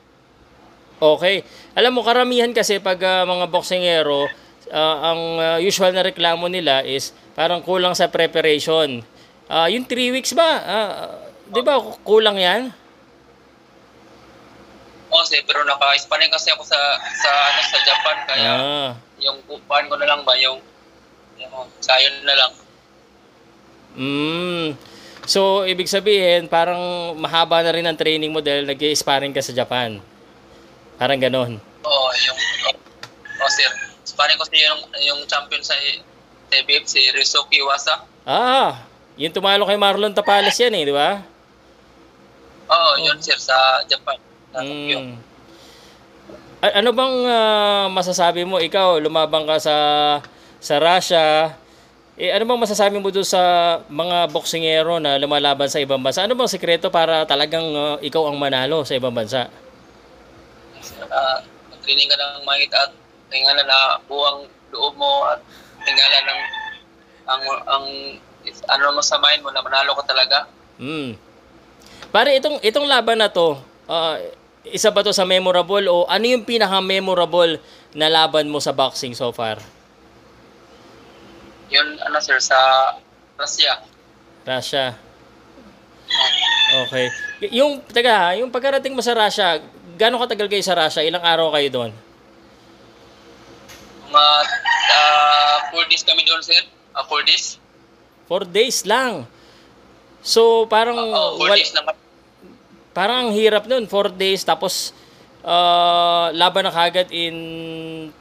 Okay. 0.97 1.47
Alam 1.79 1.95
mo, 1.95 2.03
karamihan 2.03 2.51
kasi 2.51 2.83
pag 2.83 2.99
ah, 3.07 3.23
mga 3.23 3.47
boksingero, 3.47 4.27
ah, 4.75 5.15
ang 5.15 5.21
ah, 5.39 5.59
usual 5.63 5.95
na 5.95 6.03
reklamo 6.03 6.51
nila 6.51 6.83
is 6.83 7.15
parang 7.39 7.63
kulang 7.63 7.95
sa 7.95 8.11
preparation. 8.11 9.07
Ah, 9.47 9.71
yung 9.71 9.87
three 9.87 10.11
weeks 10.11 10.35
ba? 10.35 10.51
Ah, 10.59 10.91
di 11.47 11.63
ba 11.63 11.79
kulang 12.03 12.35
yan? 12.35 12.75
Oo, 15.07 15.23
sir, 15.23 15.39
pero 15.47 15.63
naka-sparring 15.63 16.35
kasi 16.35 16.51
ako 16.51 16.67
sa 16.67 16.77
sa 17.15 17.31
ano 17.31 17.61
sa 17.63 17.79
Japan 17.87 18.17
kaya 18.27 18.51
Ah. 18.53 18.91
yung 19.23 19.39
kupan 19.47 19.87
ko 19.87 19.95
na 19.95 20.07
lang 20.11 20.27
ba 20.27 20.35
yung 20.35 20.59
yung 21.39 21.53
sayon 21.79 22.27
na 22.27 22.35
lang. 22.35 22.53
Mm. 23.97 24.69
So, 25.27 25.65
ibig 25.65 25.89
sabihin, 25.89 26.47
parang 26.47 27.15
mahaba 27.19 27.63
na 27.65 27.73
rin 27.75 27.87
ang 27.87 27.97
training 27.99 28.31
mo 28.31 28.39
dahil 28.39 28.63
nag-sparring 28.63 29.35
ka 29.35 29.43
sa 29.43 29.51
Japan. 29.51 29.99
Parang 30.99 31.19
ganon. 31.19 31.59
Oo, 31.83 32.09
yung 32.13 32.39
oh, 33.41 33.51
sir. 33.51 33.71
Sparring 34.07 34.39
ko 34.39 34.47
si 34.47 34.59
yung 34.59 34.83
yung 35.03 35.21
champion 35.27 35.63
sa 35.63 35.75
TBF 36.51 36.85
si 36.87 37.03
Rizuki 37.11 37.59
Iwasa. 37.59 38.07
Ah, 38.27 38.87
yung 39.17 39.33
tumalo 39.33 39.65
kay 39.65 39.81
Marlon 39.81 40.13
Tapales 40.13 40.57
yan 40.61 40.77
eh, 40.77 40.85
di 40.89 40.95
ba? 40.95 41.25
Oo, 42.69 42.91
yun 43.01 43.17
sir 43.23 43.39
sa 43.41 43.81
Japan. 43.89 44.19
Sa. 44.53 44.61
Mm. 44.61 45.17
A- 46.61 46.75
ano 46.81 46.91
bang 46.93 47.17
ah, 47.29 47.87
masasabi 47.89 48.45
mo? 48.45 48.61
Ikaw, 48.61 49.01
lumabang 49.01 49.49
ka 49.49 49.57
sa 49.57 49.77
sa 50.61 50.75
Russia. 50.81 51.55
Eh, 52.17 52.33
ano 52.33 52.49
bang 52.49 52.61
masasabi 52.65 52.97
mo 52.97 53.13
doon 53.13 53.29
sa 53.29 53.41
mga 53.93 54.33
boksingero 54.33 54.97
na 54.97 55.21
lumalaban 55.21 55.69
sa 55.69 55.85
ibang 55.85 56.01
bansa? 56.01 56.25
Ano 56.25 56.33
bang 56.33 56.49
sekreto 56.49 56.89
para 56.89 57.29
talagang 57.29 57.69
uh, 57.77 58.01
ikaw 58.01 58.33
ang 58.33 58.41
manalo 58.41 58.89
sa 58.89 58.97
ibang 58.97 59.13
bansa? 59.13 59.53
Uh, 61.13 61.39
training 61.85 62.09
ka 62.09 62.17
ng 62.17 62.49
makita 62.49 62.89
at 62.89 62.93
tingala 63.29 63.61
na 63.69 64.01
buwang 64.09 64.49
loob 64.73 64.97
mo 64.97 65.29
at 65.29 65.45
tingala 65.85 66.17
ng 66.25 66.41
ang, 67.27 67.43
ang 67.69 67.85
ano 68.71 68.95
mo 68.95 69.03
sa 69.03 69.19
mind 69.19 69.43
mo 69.43 69.51
na 69.51 69.63
manalo 69.63 69.95
ka 69.99 70.05
talaga. 70.07 70.47
Hmm. 70.77 71.19
Pare, 72.13 72.37
itong, 72.39 72.63
itong 72.63 72.87
laban 72.87 73.19
na 73.19 73.29
to, 73.33 73.59
uh, 73.91 74.17
isa 74.67 74.91
ba 74.91 75.03
to 75.03 75.15
sa 75.15 75.27
memorable 75.27 75.87
o 75.87 76.07
ano 76.11 76.25
yung 76.27 76.43
pinaka-memorable 76.43 77.59
na 77.95 78.07
laban 78.11 78.51
mo 78.51 78.59
sa 78.59 78.75
boxing 78.75 79.15
so 79.15 79.31
far? 79.31 79.63
Yun, 81.71 81.99
ano 82.03 82.19
sir, 82.23 82.39
sa 82.39 82.57
Russia. 83.39 83.83
Russia. 84.47 84.95
Okay. 86.87 87.07
Y- 87.47 87.63
yung, 87.63 87.83
taga 87.91 88.13
ha, 88.15 88.29
yung 88.39 88.51
pagkarating 88.51 88.95
mo 88.95 89.03
sa 89.03 89.15
Russia, 89.15 89.59
gano'ng 89.99 90.23
katagal 90.23 90.47
kayo 90.51 90.63
sa 90.63 90.79
Russia? 90.79 91.03
Ilang 91.03 91.23
araw 91.23 91.51
kayo 91.55 91.69
doon? 91.71 91.91
Mga 94.07 94.35
uh, 94.95 95.57
four 95.75 95.85
days 95.91 96.07
kami 96.07 96.23
doon 96.23 96.43
sir. 96.43 96.63
Uh, 96.95 97.05
four 97.07 97.23
days. 97.27 97.59
Four 98.27 98.43
days 98.47 98.83
lang. 98.83 99.27
So, 100.23 100.67
parang... 100.67 100.99
Uh, 100.99 101.39
four 101.39 101.51
wal- 101.51 101.59
days 101.59 101.73
lang. 101.75 101.87
parang 102.97 103.29
ang 103.29 103.33
hirap 103.37 103.69
nun. 103.71 103.87
Four 103.87 104.11
days, 104.11 104.43
tapos 104.43 104.91
uh, 105.47 106.33
laban 106.35 106.67
na 106.67 106.73
kagad 106.75 107.13
in 107.15 107.37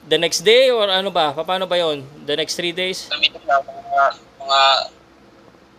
the 0.06 0.20
next 0.20 0.46
day 0.46 0.70
or 0.70 0.86
ano 0.86 1.10
ba? 1.10 1.34
Paano 1.34 1.66
ba 1.66 1.80
yon 1.80 2.06
The 2.28 2.38
next 2.38 2.54
three 2.54 2.76
days? 2.76 3.10
Kami 3.10 3.34
doon 3.34 3.46
na 3.48 3.58
mga, 3.64 4.06
mga, 4.44 4.62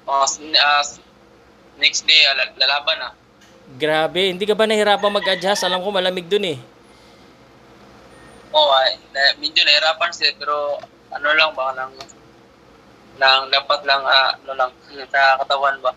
mga 0.09 0.63
uh, 0.65 0.85
next 1.79 2.03
day, 2.09 2.21
lalaban 2.57 2.97
na. 2.99 3.11
Grabe, 3.77 4.31
hindi 4.31 4.47
ka 4.47 4.55
ba 4.55 4.65
nahirapan 4.65 5.11
mag-adjust? 5.11 5.67
Alam 5.67 5.83
ko 5.83 5.91
malamig 5.91 6.31
dun 6.31 6.47
eh. 6.47 6.59
Oo, 8.55 8.71
ay, 8.73 8.97
na, 9.11 9.35
medyo 9.43 9.61
nahirapan 9.67 10.11
siya, 10.15 10.33
pero 10.39 10.81
ano 11.11 11.29
lang 11.35 11.51
ba, 11.53 11.75
nang, 11.75 11.93
nang 13.17 13.49
dapat 13.49 13.81
lang, 13.89 14.03
ah, 14.05 14.37
ano 14.37 14.53
lang, 14.55 14.71
sa 15.09 15.41
katawan 15.41 15.77
ba. 15.81 15.93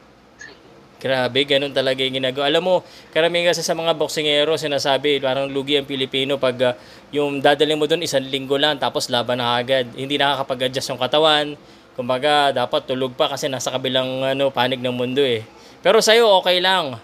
Grabe, 0.99 1.47
ganun 1.47 1.71
talaga 1.71 2.03
yung 2.03 2.19
ginagawa. 2.19 2.51
Alam 2.51 2.63
mo, 2.67 2.75
karamihan 3.15 3.55
kasi 3.55 3.63
sa 3.63 3.71
mga 3.71 3.95
boksingero, 3.95 4.59
sinasabi, 4.59 5.23
parang 5.23 5.47
lugi 5.47 5.79
ang 5.79 5.87
Pilipino 5.87 6.35
pag 6.35 6.59
uh, 6.59 6.75
yung 7.15 7.39
dadalhin 7.39 7.79
mo 7.79 7.87
doon 7.87 8.03
isang 8.03 8.27
linggo 8.27 8.59
lang, 8.59 8.75
tapos 8.75 9.07
laban 9.07 9.39
na 9.39 9.55
agad. 9.55 9.87
Hindi 9.95 10.19
nakakapag-adjust 10.19 10.91
yung 10.91 10.99
katawan. 10.99 11.55
Kumbaga, 11.95 12.51
dapat 12.51 12.83
tulog 12.83 13.15
pa 13.15 13.31
kasi 13.31 13.47
nasa 13.47 13.71
kabilang 13.71 14.27
ano, 14.27 14.51
panig 14.51 14.83
ng 14.83 14.91
mundo 14.91 15.23
eh. 15.23 15.47
Pero 15.79 16.03
sa'yo, 16.03 16.43
okay 16.43 16.59
lang. 16.59 16.99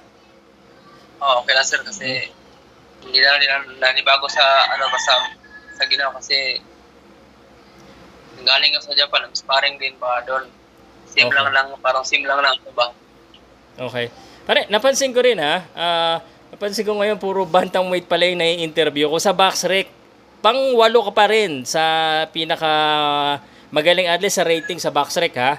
Oo, 1.24 1.36
okay 1.40 1.56
lang 1.56 1.64
sir, 1.64 1.80
kasi 1.80 2.28
hindi 3.00 3.24
na 3.24 3.40
rin 3.40 3.80
nanibago 3.80 4.28
sa, 4.28 4.44
ano 4.76 4.92
ba, 4.92 5.00
sa, 5.00 5.24
sa 5.80 5.84
ginawa 5.88 6.20
kasi 6.20 6.60
galing 8.44 8.72
ka 8.76 8.80
sa 8.84 8.98
Japan, 8.98 9.30
sparring 9.32 9.80
din 9.80 9.96
ba 10.02 10.20
doon. 10.28 10.50
Sim 11.08 11.32
Okay. 11.32 11.38
lang 11.38 11.48
lang, 11.56 11.68
parang 11.80 12.04
sim 12.04 12.24
lang 12.28 12.44
lang, 12.44 12.56
ba? 12.76 12.92
Okay. 13.80 14.12
Pare, 14.46 14.68
napansin 14.70 15.16
ko 15.16 15.24
rin 15.24 15.40
ha, 15.42 15.64
ah, 15.74 16.18
napansin 16.54 16.86
ko 16.86 16.96
ngayon 17.00 17.18
puro 17.18 17.48
bantamweight 17.48 18.06
pala 18.06 18.30
yung 18.30 18.40
nai-interview 18.40 19.10
ko 19.10 19.18
sa 19.18 19.34
box 19.34 19.66
rec. 19.66 19.90
Pang 20.44 20.58
walo 20.78 21.02
ka 21.10 21.12
pa 21.16 21.26
rin 21.32 21.66
sa 21.66 21.82
pinaka 22.30 22.70
magaling 23.74 24.06
at 24.06 24.22
least 24.22 24.38
sa 24.38 24.46
rating 24.46 24.78
sa 24.78 24.94
box 24.94 25.18
rec 25.18 25.34
ha. 25.40 25.58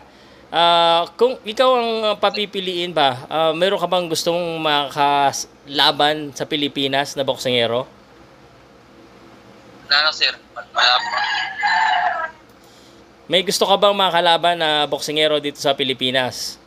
Ah, 0.54 1.10
kung 1.18 1.42
ikaw 1.42 1.70
ang 1.74 1.90
papipiliin 2.22 2.94
ba, 2.94 3.26
ah, 3.26 3.52
meron 3.52 3.82
ka 3.82 3.90
bang 3.90 4.06
gustong 4.06 4.62
makalaban 4.62 6.30
sa 6.36 6.46
Pilipinas 6.46 7.18
na 7.18 7.26
boksingero? 7.26 7.90
Na 9.90 10.06
ano 10.06 10.10
sir, 10.14 10.30
malap 10.54 11.02
pa. 11.10 11.20
May 13.26 13.42
gusto 13.42 13.66
ka 13.66 13.74
bang 13.74 13.96
makalaban 13.98 14.62
na 14.62 14.86
boksingero 14.86 15.42
dito 15.42 15.58
sa 15.58 15.74
Pilipinas? 15.74 16.62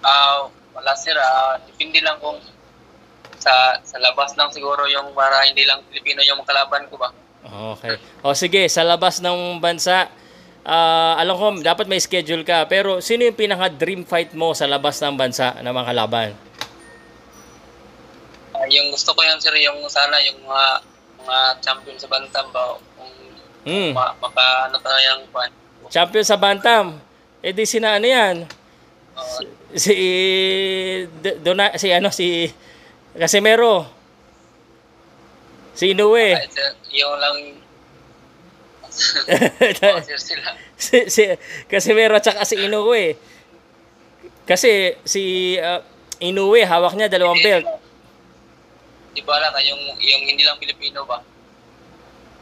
Ah, 0.00 0.48
wala 0.72 0.96
sir, 0.96 1.12
ah, 1.12 1.60
depende 1.68 2.00
lang 2.00 2.16
kung 2.16 2.40
sa 3.36 3.76
sa 3.84 4.00
labas 4.00 4.32
lang 4.38 4.48
siguro 4.48 4.88
yung 4.88 5.12
para 5.12 5.44
hindi 5.44 5.68
lang 5.68 5.84
Pilipino 5.92 6.24
yung 6.24 6.40
makalaban 6.40 6.88
ko 6.88 6.96
ba. 6.96 7.12
Okay. 7.76 8.00
O 8.24 8.32
sige, 8.32 8.64
sa 8.72 8.80
labas 8.80 9.20
ng 9.20 9.60
bansa, 9.60 10.08
ah, 10.64 11.20
alam 11.20 11.36
ko 11.36 11.46
dapat 11.60 11.84
may 11.84 12.00
schedule 12.00 12.40
ka, 12.40 12.64
pero 12.64 13.04
sino 13.04 13.28
yung 13.28 13.36
pinaka 13.36 13.68
dream 13.68 14.08
fight 14.08 14.32
mo 14.32 14.56
sa 14.56 14.64
labas 14.64 14.96
ng 15.04 15.20
bansa 15.20 15.52
na 15.60 15.68
mga 15.68 15.88
kalaban? 15.92 16.30
Ah, 18.56 18.64
yung 18.72 18.88
gusto 18.88 19.12
ko 19.12 19.20
yan 19.20 19.36
sir, 19.36 19.52
yung 19.60 19.84
sana 19.92 20.16
yung 20.24 20.40
mga 20.48 20.66
mga 21.22 21.38
champion 21.60 21.98
sa 22.00 22.08
Bantam 22.08 22.48
ba 22.50 22.80
kung 22.96 23.12
Hmm. 23.62 23.94
ma, 23.94 24.10
maka 24.18 24.66
ano 24.66 24.76
tayo 24.82 24.98
yung 25.06 25.22
pan. 25.30 25.50
Champion 25.86 26.26
sa 26.26 26.40
Bantam. 26.40 26.98
Eh 27.42 27.54
di 27.54 27.66
sina 27.66 27.98
ano 27.98 28.06
yan? 28.06 28.36
Uh, 29.14 29.60
Si 29.72 29.96
D- 31.24 31.40
Dona, 31.40 31.72
si 31.80 31.88
ano 31.88 32.12
si 32.12 32.44
Casimero. 33.16 33.88
Si 35.72 35.96
Inoue. 35.96 36.36
yung 36.92 37.16
lang 37.16 37.36
oh, 38.92 40.00
si, 40.76 40.98
si 41.08 41.22
Casimero 41.64 42.20
at 42.20 42.24
saka 42.28 42.44
si 42.44 42.60
Inoue. 42.60 43.16
Kasi 44.44 45.00
si 45.08 45.56
ah, 45.56 45.80
Inoue 46.20 46.68
hawak 46.68 46.92
niya 46.92 47.08
dalawang 47.08 47.40
belt. 47.40 47.64
Di 49.16 49.24
ba 49.24 49.40
lang 49.40 49.56
yung 49.64 49.80
yung 49.96 50.22
hindi 50.28 50.44
lang 50.44 50.60
Pilipino 50.60 51.08
ba? 51.08 51.24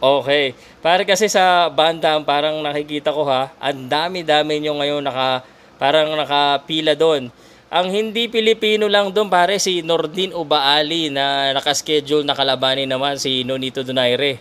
Okay. 0.01 0.57
Para 0.81 1.05
kasi 1.05 1.29
sa 1.29 1.69
Bantam, 1.69 2.25
parang 2.25 2.57
nakikita 2.65 3.13
ko 3.13 3.29
ha, 3.29 3.53
ang 3.61 3.85
dami-dami 3.85 4.57
nyo 4.57 4.81
ngayon 4.81 5.05
naka, 5.05 5.45
parang 5.77 6.17
nakapila 6.17 6.97
doon. 6.97 7.29
Ang 7.69 7.87
hindi 7.93 8.27
Pilipino 8.27 8.89
lang 8.89 9.13
doon 9.13 9.29
pare 9.29 9.61
si 9.61 9.85
Nordin 9.85 10.33
Ubaali 10.33 11.13
na 11.13 11.53
nakaschedule 11.53 12.25
na 12.25 12.33
kalabanin 12.33 12.89
naman 12.89 13.21
si 13.21 13.45
Nonito 13.45 13.85
Donaire. 13.85 14.41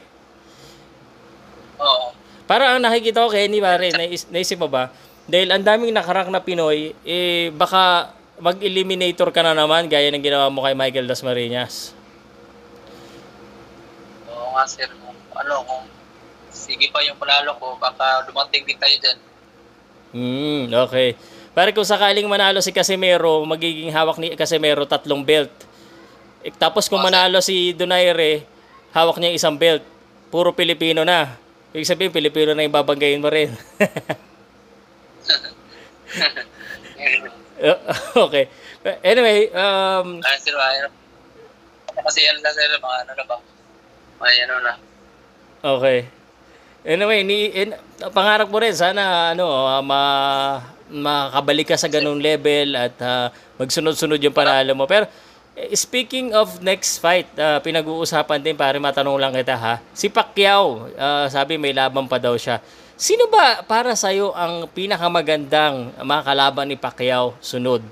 Oo. 1.77 2.15
Para 2.47 2.73
ang 2.73 2.81
nakikita 2.81 3.21
ko 3.21 3.29
Kenny 3.29 3.59
pare, 3.59 3.91
nais, 3.93 4.25
naisip 4.31 4.57
mo 4.63 4.71
ba? 4.71 4.89
Dahil 5.29 5.53
ang 5.53 5.61
daming 5.61 5.93
nakarak 5.93 6.31
na 6.31 6.41
Pinoy, 6.41 6.97
eh 7.05 7.53
baka 7.53 8.15
mag-eliminator 8.39 9.29
ka 9.29 9.43
na 9.43 9.53
naman 9.53 9.91
gaya 9.91 10.09
ng 10.09 10.23
ginawa 10.23 10.47
mo 10.47 10.63
kay 10.63 10.73
Michael 10.73 11.05
Dasmariñas. 11.05 11.93
Oo 14.31 14.55
nga 14.55 14.63
sir. 14.65 14.87
Ano 15.36 15.53
kung 15.65 15.86
sige 16.50 16.89
pa 16.89 17.01
yung 17.05 17.17
panalo 17.17 17.53
ko, 17.57 17.77
baka 17.77 18.25
dumating 18.25 18.65
din 18.65 18.79
tayo 18.79 18.95
dyan. 18.98 19.17
Hmm, 20.09 20.63
okay. 20.89 21.13
Para 21.53 21.69
kung 21.74 21.86
sakaling 21.86 22.25
manalo 22.25 22.62
si 22.62 22.74
Casimero, 22.74 23.45
magiging 23.45 23.93
hawak 23.93 24.17
ni 24.17 24.33
Casimero 24.33 24.86
tatlong 24.89 25.21
belt. 25.21 25.53
Eh, 26.41 26.53
tapos 26.55 26.88
kung 26.88 27.03
manalo 27.03 27.43
si 27.43 27.75
Donaire, 27.75 28.45
hawak 28.95 29.19
niya 29.19 29.36
isang 29.36 29.59
belt. 29.59 29.83
Puro 30.29 30.53
Pilipino 30.53 31.05
na. 31.05 31.38
Ibig 31.74 31.89
sabihin, 31.89 32.13
Pilipino 32.13 32.53
na 32.53 32.65
yung 32.65 32.74
babanggayin 32.74 33.21
mo 33.21 33.29
rin. 33.29 33.53
okay. 38.25 38.48
Anyway, 39.03 39.51
um, 39.51 40.24
Ano 40.24 40.38
sir, 40.39 40.55
ano, 40.55 40.89
kasi 42.00 42.24
yan 42.24 42.39
na 42.39 42.51
sir, 42.55 42.71
mga 42.79 42.98
ano 43.03 43.12
na 43.12 43.25
ba? 43.27 43.38
May 44.24 44.39
ano 44.48 44.55
na. 44.63 44.74
Okay. 45.59 46.07
Anyway, 46.87 47.27
ni 47.27 47.51
in, 47.51 47.75
pangarap 48.15 48.47
mo 48.47 48.63
rin 48.63 48.71
sana 48.71 49.35
ano 49.35 49.45
ah, 49.67 49.83
ma 49.83 50.01
makabalik 50.89 51.69
ka 51.69 51.77
sa 51.77 51.91
ganung 51.91 52.17
level 52.17 52.79
at 52.79 52.95
ah, 53.03 53.27
magsunod-sunod 53.59 54.23
yung 54.23 54.31
panalo 54.31 54.71
mo. 54.71 54.87
Pero 54.87 55.03
eh, 55.59 55.75
speaking 55.75 56.31
of 56.31 56.63
next 56.63 57.03
fight, 57.03 57.27
ah, 57.35 57.59
pinag-uusapan 57.59 58.39
din 58.39 58.55
pare 58.55 58.79
matanong 58.79 59.19
lang 59.19 59.35
kita 59.35 59.59
ha. 59.59 59.83
Si 59.91 60.07
Pacquiao, 60.07 60.87
ah, 60.95 61.27
sabi 61.27 61.59
may 61.59 61.75
laban 61.75 62.07
pa 62.07 62.15
daw 62.15 62.39
siya. 62.39 62.63
Sino 62.95 63.27
ba 63.27 63.59
para 63.63 63.95
sa 63.99 64.11
ang 64.11 64.67
pinakamagandang 64.71 65.91
makakalaban 65.99 66.71
ni 66.71 66.79
Pacquiao 66.79 67.35
sunod? 67.43 67.83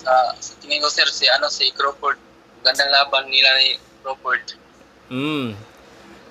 Sa, 0.00 0.12
sa 0.40 0.52
tingin 0.64 0.80
ko 0.80 0.88
sir, 0.88 1.08
si 1.12 1.28
ano 1.28 1.52
si 1.52 1.68
Crawford. 1.76 2.16
Gandang 2.64 2.88
laban 2.88 3.28
nila 3.28 3.52
ni 3.60 3.76
Crawford. 4.00 4.44
Mm. 5.12 5.52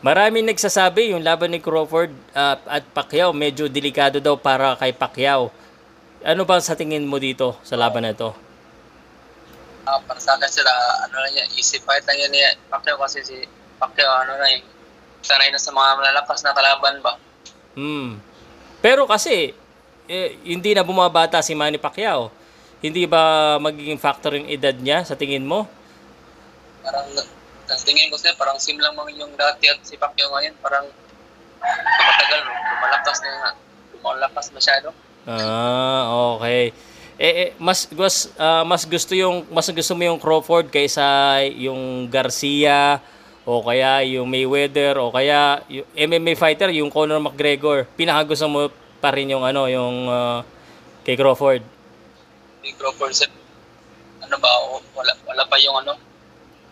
Maraming 0.05 0.45
nagsasabi 0.45 1.09
yung 1.13 1.25
laban 1.25 1.49
ni 1.49 1.57
Crawford 1.57 2.13
ah, 2.37 2.61
at 2.69 2.85
Pacquiao 2.93 3.33
medyo 3.33 3.65
delikado 3.65 4.21
daw 4.21 4.37
para 4.37 4.77
kay 4.77 4.93
Pacquiao. 4.93 5.49
Ano 6.21 6.45
ba 6.45 6.61
sa 6.61 6.77
tingin 6.77 7.05
mo 7.05 7.17
dito 7.17 7.57
sa 7.65 7.73
laban 7.73 8.05
na 8.05 8.13
ito? 8.13 8.29
Ah, 9.87 9.97
para 10.03 10.19
sa 10.21 10.37
akin 10.37 10.51
sila, 10.51 10.69
ano 11.07 11.15
lang 11.17 11.33
yan, 11.33 11.47
easy 11.57 11.81
fight 11.81 12.05
lang 12.05 12.19
yan 12.19 12.29
ni 12.29 12.41
Pacquiao 12.69 13.01
kasi 13.01 13.25
si 13.25 13.37
Pacquiao, 13.81 14.21
ano 14.21 14.37
na 14.37 14.47
yung 14.53 14.65
sanay 15.25 15.49
na 15.49 15.57
sa 15.57 15.73
mga 15.73 15.89
malalakas 15.97 16.39
na 16.45 16.53
kalaban 16.53 16.95
ba? 17.01 17.13
Hmm. 17.73 18.21
Pero 18.81 19.09
kasi, 19.09 19.57
eh, 20.05 20.29
hindi 20.45 20.77
na 20.77 20.85
bumabata 20.85 21.41
si 21.41 21.57
Manny 21.57 21.81
Pacquiao. 21.81 22.29
Hindi 22.77 23.09
ba 23.09 23.57
magiging 23.57 23.97
factor 23.97 24.37
yung 24.37 24.45
edad 24.45 24.77
niya 24.77 25.01
sa 25.01 25.17
tingin 25.17 25.41
mo? 25.41 25.65
Parang, 26.85 27.09
ang 27.67 27.81
tingin 27.83 28.07
ko 28.07 28.15
sir, 28.15 28.31
parang 28.39 28.55
sim 28.57 28.79
lang 28.79 28.95
mga 28.95 29.19
yung 29.19 29.33
dati 29.35 29.67
at 29.67 29.79
si 29.83 29.99
Pacquiao 29.99 30.31
ngayon, 30.31 30.55
parang 30.63 30.87
tumatagal, 31.59 32.41
lumalakas 32.47 33.17
na 33.19 33.29
nga. 33.29 33.51
Lumalakas 33.97 34.45
masyado. 34.55 34.87
Ah, 35.27 36.07
okay. 36.35 36.71
Eh, 37.17 37.33
eh 37.33 37.49
mas 37.57 37.89
mas 37.91 38.31
ah, 38.37 38.63
mas 38.63 38.85
gusto 38.87 39.11
yung 39.17 39.43
mas 39.51 39.67
gusto 39.67 39.93
mo 39.97 40.03
yung 40.05 40.21
Crawford 40.21 40.69
kaysa 40.69 41.03
yung 41.57 42.07
Garcia 42.07 43.01
o 43.43 43.59
kaya 43.65 44.05
yung 44.05 44.29
Mayweather 44.29 45.01
o 45.01 45.09
kaya 45.09 45.65
yung 45.67 45.87
MMA 45.95 46.37
fighter 46.37 46.71
yung 46.71 46.93
Conor 46.93 47.19
McGregor. 47.19 47.89
Pinakagusto 47.97 48.47
mo 48.47 48.69
pa 49.03 49.11
rin 49.11 49.33
yung 49.33 49.43
ano 49.43 49.67
yung 49.67 50.07
ah, 50.07 50.45
kay 51.03 51.19
Crawford. 51.19 51.65
Si 52.63 52.71
Crawford 52.75 53.13
sir, 53.15 53.31
ano 54.23 54.35
ba, 54.39 54.51
wala, 54.91 55.11
wala 55.23 55.43
pa 55.47 55.55
yung 55.59 55.75
ano, 55.79 55.95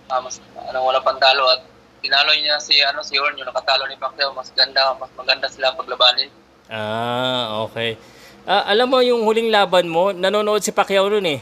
ah, 0.10 0.22
mas, 0.22 0.38
ano, 0.56 0.86
wala 0.86 1.02
pang 1.02 1.18
talo 1.18 1.46
at 1.50 1.62
tinalo 2.06 2.30
niya 2.38 2.62
si 2.62 2.78
ano 2.86 3.02
si 3.02 3.18
Horn 3.18 3.34
yung 3.34 3.50
nakatalo 3.50 3.90
ni 3.90 3.98
Pacquiao 3.98 4.30
mas 4.38 4.54
ganda 4.54 4.94
mas 5.02 5.10
maganda 5.18 5.50
sila 5.50 5.74
paglabanin 5.74 6.30
Ah, 6.66 7.62
okay. 7.66 7.94
Ah, 8.46 8.66
alam 8.70 8.90
mo 8.90 8.98
yung 9.02 9.22
huling 9.22 9.54
laban 9.54 9.86
mo, 9.86 10.10
nanonood 10.14 10.62
si 10.62 10.70
Pacquiao 10.74 11.10
noon 11.10 11.38
eh. 11.38 11.42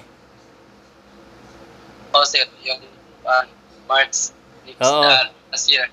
oh 2.15 2.23
sir 2.23 2.47
yung 2.63 2.79
uh, 3.27 3.43
March 3.91 4.31
next 4.63 4.87
Oo. 4.87 5.03
na 5.03 5.27
last 5.51 5.67
year 5.67 5.91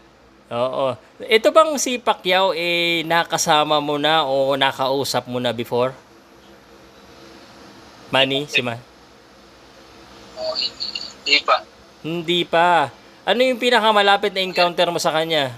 Oo. 0.50 0.98
Ito 1.22 1.54
bang 1.54 1.78
si 1.78 1.98
Pacquiao 1.98 2.54
eh 2.54 3.06
nakasama 3.06 3.78
mo 3.78 3.98
na 3.98 4.26
o 4.26 4.58
nakausap 4.58 5.30
mo 5.30 5.38
na 5.38 5.54
before? 5.54 5.94
Manny, 8.10 8.50
si 8.50 8.58
Man. 8.58 8.78
oh 10.34 10.54
hindi, 10.58 10.86
hindi 10.98 11.38
pa 11.46 11.62
Hindi 12.00 12.48
pa. 12.48 12.88
Ano 13.28 13.44
yung 13.44 13.60
pinakamalapit 13.60 14.32
na 14.32 14.40
encounter 14.40 14.88
mo 14.88 14.96
sa 14.96 15.12
kanya? 15.12 15.52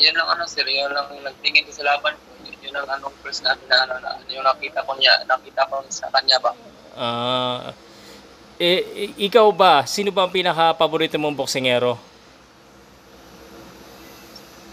yun 0.00 0.16
lang 0.16 0.32
ano 0.32 0.48
sir 0.48 0.64
yun 0.64 0.88
lang 0.88 1.12
nagtingin 1.12 1.60
ko 1.60 1.76
sa 1.76 1.84
laban 1.84 2.16
yun, 2.40 2.56
yun 2.64 2.72
ang 2.72 2.88
anong 2.88 3.12
first 3.20 3.44
na, 3.44 3.52
na, 3.68 3.84
ano, 3.84 4.00
na 4.00 4.16
yung 4.32 4.40
nakita 4.40 4.80
ko 4.80 4.96
niya 4.96 5.12
nakita 5.28 5.68
ko 5.68 5.84
sa 5.92 6.08
kanya 6.08 6.40
ba 6.40 6.56
Ah, 6.96 7.76
eh, 8.56 8.80
i- 8.96 9.28
ikaw 9.28 9.44
ba, 9.52 9.84
sino 9.84 10.08
ba 10.08 10.24
ang 10.24 10.32
pinaka-paborito 10.32 11.20
mong 11.20 11.36
boksingero? 11.36 12.00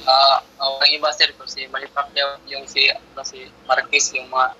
ah 0.07 0.39
uh, 0.39 0.79
ang 0.79 0.87
iba 0.87 1.11
sir 1.11 1.35
ko 1.35 1.43
si 1.43 1.67
Manny 1.67 1.91
Pacquiao 1.91 2.39
yung 2.47 2.63
si 2.63 2.87
ano 2.87 3.19
si 3.27 3.43
Marquez 3.67 4.15
yung 4.15 4.31
mga 4.31 4.55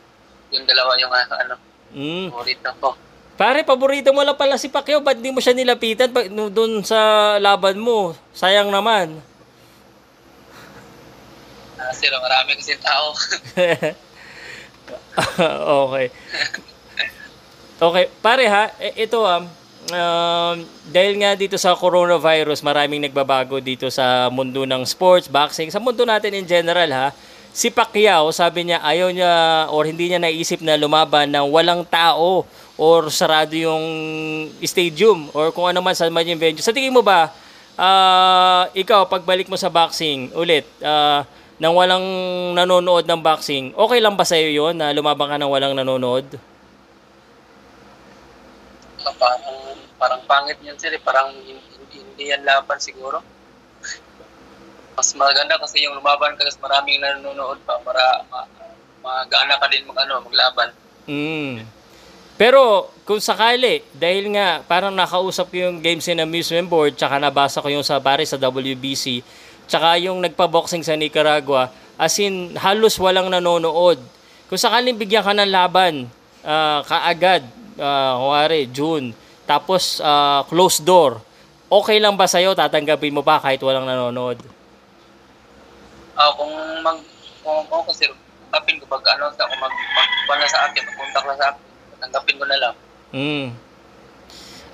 yung 0.51 0.67
dalawa 0.67 0.99
yung 0.99 1.15
ah, 1.15 1.23
ano 1.47 1.55
Mm. 1.95 2.27
favorito 2.27 2.67
ko 2.83 2.91
Pare, 3.37 3.61
paborito 3.61 4.09
mo 4.09 4.25
lang 4.25 4.33
pala 4.33 4.57
si 4.57 4.65
Pacquiao. 4.65 5.05
Ba't 5.05 5.21
di 5.21 5.29
mo 5.29 5.37
siya 5.37 5.53
nilapitan 5.53 6.09
pag, 6.09 6.25
no, 6.33 6.49
doon 6.49 6.81
sa 6.81 7.37
laban 7.37 7.77
mo? 7.77 8.17
Sayang 8.33 8.73
naman. 8.73 9.21
Ah, 11.77 11.93
sir 11.93 12.09
marami 12.09 12.57
kasi 12.57 12.73
tao 12.81 13.13
okay. 15.85 16.09
Okay, 17.77 18.05
pare 18.25 18.49
ha, 18.49 18.73
e- 18.81 19.05
ito 19.05 19.21
um, 19.21 19.45
dahil 20.89 21.13
nga 21.21 21.37
dito 21.37 21.53
sa 21.61 21.77
coronavirus, 21.77 22.65
maraming 22.65 23.05
nagbabago 23.05 23.61
dito 23.61 23.85
sa 23.93 24.33
mundo 24.33 24.65
ng 24.65 24.81
sports, 24.83 25.29
boxing, 25.29 25.69
sa 25.69 25.77
mundo 25.77 26.01
natin 26.01 26.33
in 26.33 26.49
general 26.49 26.89
ha. 26.89 27.07
Si 27.53 27.69
Pacquiao, 27.69 28.33
sabi 28.33 28.69
niya 28.69 28.81
ayaw 28.81 29.09
niya 29.13 29.33
or 29.69 29.85
hindi 29.85 30.09
niya 30.09 30.21
naisip 30.21 30.61
na 30.65 30.77
lumaban 30.77 31.29
ng 31.29 31.45
walang 31.53 31.85
tao 31.85 32.45
or 32.77 33.09
sarado 33.09 33.57
yung 33.57 33.83
stadium 34.61 35.33
or 35.33 35.49
kung 35.49 35.65
ano 35.65 35.81
man 35.81 35.97
sa 35.97 36.07
man 36.07 36.23
yung 36.23 36.39
venue. 36.39 36.61
Sa 36.61 36.71
tingin 36.73 36.93
mo 36.93 37.01
ba, 37.01 37.33
ah, 37.75 38.69
ikaw 38.77 39.09
pagbalik 39.09 39.49
mo 39.49 39.57
sa 39.57 39.73
boxing 39.73 40.31
ulit, 40.37 40.63
ah, 40.85 41.25
nang 41.57 41.73
walang 41.73 42.05
nanonood 42.53 43.09
ng 43.09 43.21
boxing, 43.21 43.73
okay 43.73 43.97
lang 43.97 44.13
ba 44.13 44.21
sa'yo 44.21 44.53
yun 44.53 44.77
na 44.77 44.93
lumabang 44.93 45.33
ka 45.33 45.41
ng 45.41 45.49
walang 45.49 45.73
nanonood? 45.73 46.37
parang 49.15 49.41
parang 49.95 50.21
pangit 50.27 50.57
yun 50.59 50.75
sir 50.75 50.91
eh. 50.91 51.01
parang 51.01 51.31
hindi, 51.31 51.55
hindi 51.95 52.23
yan 52.27 52.43
laban 52.43 52.75
siguro 52.75 53.23
mas 54.97 55.13
maganda 55.13 55.61
kasi 55.61 55.85
yung 55.85 55.95
lumaban 55.95 56.33
ka 56.35 56.43
kasi 56.43 56.57
maraming 56.57 56.99
nanonood 56.99 57.61
pa 57.63 57.77
para 57.85 58.25
ma, 58.27 58.43
magana 58.99 59.55
ka 59.61 59.69
din 59.69 59.85
mag 59.87 59.97
ano 60.03 60.21
maglaban 60.25 60.69
Mm. 61.07 61.63
Pero 62.37 62.93
kung 63.01 63.17
sakali, 63.17 63.81
dahil 63.97 64.29
nga 64.37 64.61
parang 64.63 64.93
nakausap 64.93 65.49
ko 65.49 65.57
yung 65.67 65.81
Games 65.81 66.05
and 66.07 66.21
Amusement 66.21 66.69
Board, 66.69 66.93
tsaka 66.93 67.17
nabasa 67.17 67.59
ko 67.59 67.69
yung 67.73 67.85
sa 67.85 67.97
pare 67.97 68.23
sa 68.29 68.37
WBC, 68.37 69.25
tsaka 69.65 69.97
yung 69.97 70.21
nagpa-boxing 70.21 70.85
sa 70.85 70.93
Nicaragua, 70.93 71.73
as 71.97 72.13
in 72.21 72.53
halos 72.61 73.01
walang 73.01 73.33
nanonood. 73.33 73.97
Kung 74.47 74.61
sakaling 74.61 74.95
bigyan 74.95 75.25
ka 75.25 75.33
ng 75.33 75.49
laban, 75.49 76.05
ah, 76.45 76.85
kaagad, 76.85 77.41
uh, 77.81 78.13
kuwari, 78.21 78.69
June, 78.69 79.17
tapos 79.49 79.97
ah, 80.05 80.45
closed 80.45 80.85
door, 80.85 81.17
okay 81.73 81.97
lang 81.97 82.13
ba 82.13 82.29
sa'yo, 82.29 82.53
tatanggapin 82.53 83.17
mo 83.17 83.25
pa 83.25 83.41
kahit 83.41 83.59
walang 83.65 83.89
nanonood? 83.89 84.37
ah 86.17 86.33
kung 86.33 86.49
mag 86.81 86.97
kung 87.45 87.61
ako 87.69 87.93
kasi 87.93 88.09
tanggapin 88.49 88.81
ko 88.81 88.85
pag 88.89 89.05
ano 89.13 89.29
kung 89.37 89.61
mag 89.61 89.73
mag 90.25 90.39
na 90.41 90.49
sa 90.49 90.65
akin 90.65 90.81
magpunta 90.89 91.19
ka 91.21 91.33
sa 91.37 91.45
akin 91.53 91.66
tanggapin 92.07 92.39
ko 92.39 92.47
na 92.47 92.59
lang 92.59 92.75
Mm. 93.07 93.55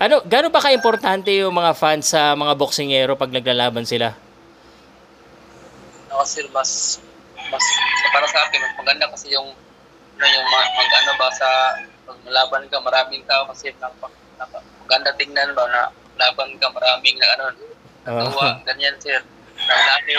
Ano, 0.02 0.26
gaano 0.26 0.50
ba 0.50 0.58
ka-importante 0.58 1.30
yung 1.38 1.54
mga 1.54 1.78
fans 1.78 2.10
sa 2.10 2.34
mga 2.34 2.58
boksingero 2.58 3.13
pag 3.13 3.30
naglalaban 3.30 3.86
sila? 3.86 4.17
ano 6.13 6.22
kasi 6.22 6.46
mas 6.54 7.02
mas 7.50 7.65
para 8.13 8.30
sa 8.30 8.46
akin 8.46 8.62
mas 8.62 8.74
maganda 8.78 9.10
kasi 9.10 9.34
yung 9.34 9.50
ano 9.50 10.26
yung 10.30 10.48
mag, 10.54 10.69
mag 10.78 10.91
ano 11.02 11.12
ba 11.17 11.28
sa 11.34 11.50
pag 12.06 12.17
laban 12.30 12.69
ka 12.69 12.78
maraming 12.86 13.26
tao 13.26 13.50
kasi 13.50 13.74
napa, 13.82 14.13
napa, 14.38 14.62
maganda 14.86 15.10
tingnan 15.17 15.58
ba 15.58 15.65
na 15.74 15.89
laban 16.22 16.54
ka 16.62 16.69
maraming 16.69 17.17
na 17.17 17.28
ano 17.34 17.43
natuwa 18.06 18.62
ganyan 18.62 18.93
sir 19.02 19.26
na 19.65 19.74
laki 19.89 20.13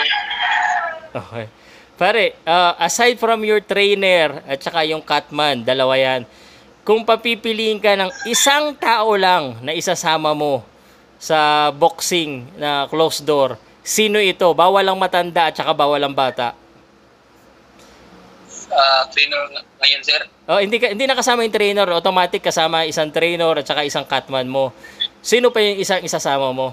Okay. 1.15 1.47
Pare, 1.95 2.35
uh, 2.43 2.75
aside 2.75 3.15
from 3.15 3.47
your 3.47 3.63
trainer 3.63 4.43
at 4.51 4.59
saka 4.59 4.83
yung 4.83 4.99
catman, 4.99 5.63
dalawa 5.63 5.95
yan, 5.95 6.27
kung 6.85 7.01
papipiliin 7.01 7.81
ka 7.81 7.97
ng 7.97 8.13
isang 8.29 8.77
tao 8.77 9.17
lang 9.17 9.57
na 9.59 9.73
isasama 9.73 10.37
mo 10.37 10.61
sa 11.17 11.73
boxing 11.73 12.45
na 12.55 12.85
closed 12.85 13.25
door, 13.25 13.57
sino 13.81 14.21
ito? 14.21 14.45
Bawal 14.53 14.85
ang 14.85 14.93
matanda 14.95 15.49
at 15.49 15.57
saka 15.57 15.73
bawal 15.73 15.97
ang 15.99 16.13
bata. 16.13 16.53
uh, 18.69 19.03
trainer 19.09 19.41
ng- 19.49 19.67
ngayon 19.79 20.01
sir 20.03 20.21
Oh, 20.45 20.61
hindi 20.61 20.77
ka, 20.77 20.93
hindi 20.93 21.09
nakasama 21.09 21.41
yung 21.41 21.55
trainer, 21.55 21.89
automatic 21.89 22.37
kasama 22.37 22.85
isang 22.85 23.09
trainer 23.09 23.57
at 23.57 23.65
saka 23.65 23.81
isang 23.81 24.05
catman 24.05 24.45
mo. 24.45 24.69
Sino 25.17 25.49
pa 25.49 25.57
yung 25.57 25.81
isang 25.81 26.05
isasama 26.05 26.53
mo? 26.53 26.69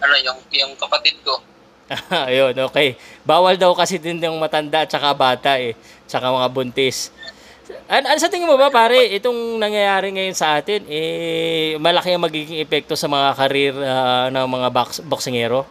ano 0.00 0.14
yung 0.20 0.36
yung 0.52 0.72
kapatid 0.76 1.16
ko 1.20 1.36
Ayun, 2.28 2.56
okay. 2.64 2.96
Bawal 3.28 3.60
daw 3.60 3.76
kasi 3.76 4.00
din 4.00 4.16
yung 4.16 4.40
matanda 4.40 4.84
at 4.84 4.88
saka 4.88 5.12
bata 5.12 5.60
eh. 5.60 5.76
Tsaka 6.08 6.32
mga 6.32 6.48
buntis. 6.48 7.12
Ano, 7.88 8.04
ano 8.12 8.18
sa 8.20 8.28
tingin 8.28 8.44
mo 8.44 8.60
ba 8.60 8.68
pare, 8.68 9.08
itong 9.14 9.56
nangyayari 9.56 10.12
ngayon 10.12 10.36
sa 10.36 10.60
atin, 10.60 10.84
eh, 10.84 11.80
malaki 11.80 12.12
ang 12.12 12.24
magiging 12.24 12.60
epekto 12.60 12.92
sa 12.92 13.08
mga 13.08 13.28
karir 13.34 13.74
ah, 13.80 14.28
ng 14.28 14.46
mga 14.46 14.68
box, 14.68 15.00
boksingero? 15.00 15.64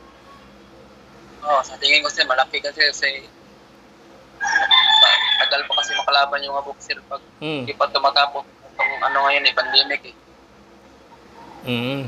oh 1.44 1.60
sa 1.60 1.76
tingin 1.76 2.00
ko 2.00 2.08
sir 2.08 2.24
malaki 2.24 2.64
kasi 2.64 2.80
kasi 2.88 3.08
tagal 5.44 5.60
pa 5.68 5.74
kasi 5.76 5.92
makalaban 5.92 6.40
yung 6.40 6.56
mga 6.56 6.66
boxer 6.66 6.98
pag 7.06 7.20
Mm. 7.44 7.68
hindi 7.68 7.76
pa 7.76 7.92
tumatapos 7.92 8.48
itong 8.48 8.94
ano 9.04 9.18
ngayon 9.28 9.44
eh 9.44 9.54
pandemic 9.54 10.02
eh 10.08 10.16
Mm. 11.64 12.08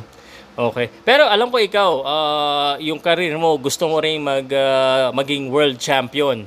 Okay. 0.55 0.87
Pero 1.03 1.27
alam 1.27 1.47
ko 1.47 1.59
ikaw, 1.59 1.91
ah, 2.03 2.73
yung 2.79 2.99
karir 2.99 3.31
mo, 3.35 3.55
gusto 3.55 3.87
mo 3.87 3.99
rin 3.99 4.19
mag, 4.19 4.43
ah, 4.51 5.11
maging 5.11 5.47
world 5.47 5.79
champion. 5.79 6.43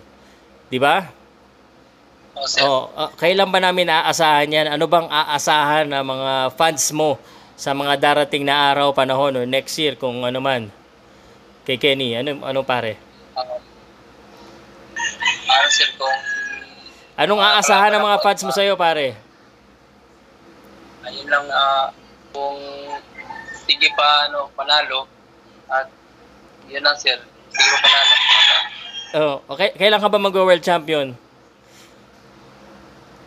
Di 0.69 0.77
ba? 0.77 1.09
Oh 2.39 2.47
sir 2.47 2.63
Oh, 2.63 2.89
ah, 2.95 3.11
kailan 3.19 3.51
ba 3.51 3.59
namin 3.59 3.91
aasahan 3.91 4.49
yan? 4.49 4.67
Ano 4.71 4.87
bang 4.87 5.07
aasahan 5.11 5.91
ng 5.91 6.05
mga 6.07 6.33
fans 6.55 6.91
mo 6.95 7.19
sa 7.59 7.75
mga 7.75 7.99
darating 7.99 8.47
na 8.47 8.71
araw, 8.71 8.95
panahon, 8.95 9.35
o 9.35 9.43
next 9.43 9.75
year, 9.83 9.99
kung 9.99 10.23
ano 10.23 10.39
man? 10.39 10.71
Kay 11.67 11.77
Kenny, 11.77 12.15
ano, 12.15 12.39
ano 12.47 12.63
pare? 12.63 12.95
um, 13.39 13.59
ano 15.51 15.67
sir 15.69 15.91
kung 15.99 16.19
Anong 17.19 17.43
aasahan 17.43 17.99
ng 17.99 18.05
mga 18.07 18.19
fans 18.23 18.43
mo 18.47 18.53
sa'yo, 18.55 18.79
pare? 18.79 19.19
ayun 21.09 21.25
lang 21.25 21.47
ah, 21.49 21.89
kung 22.37 22.61
sige 23.65 23.89
pa 23.97 24.29
ano 24.29 24.53
panalo 24.53 25.09
at 25.73 25.89
yun 26.69 26.85
lang 26.85 26.97
sir 27.01 27.17
sige 27.49 27.69
pa 27.73 27.79
panalo 27.83 28.17
Oh, 29.09 29.41
okay. 29.49 29.73
Kailan 29.73 30.05
ka 30.05 30.13
ba 30.13 30.21
mag-world 30.21 30.61
champion? 30.61 31.17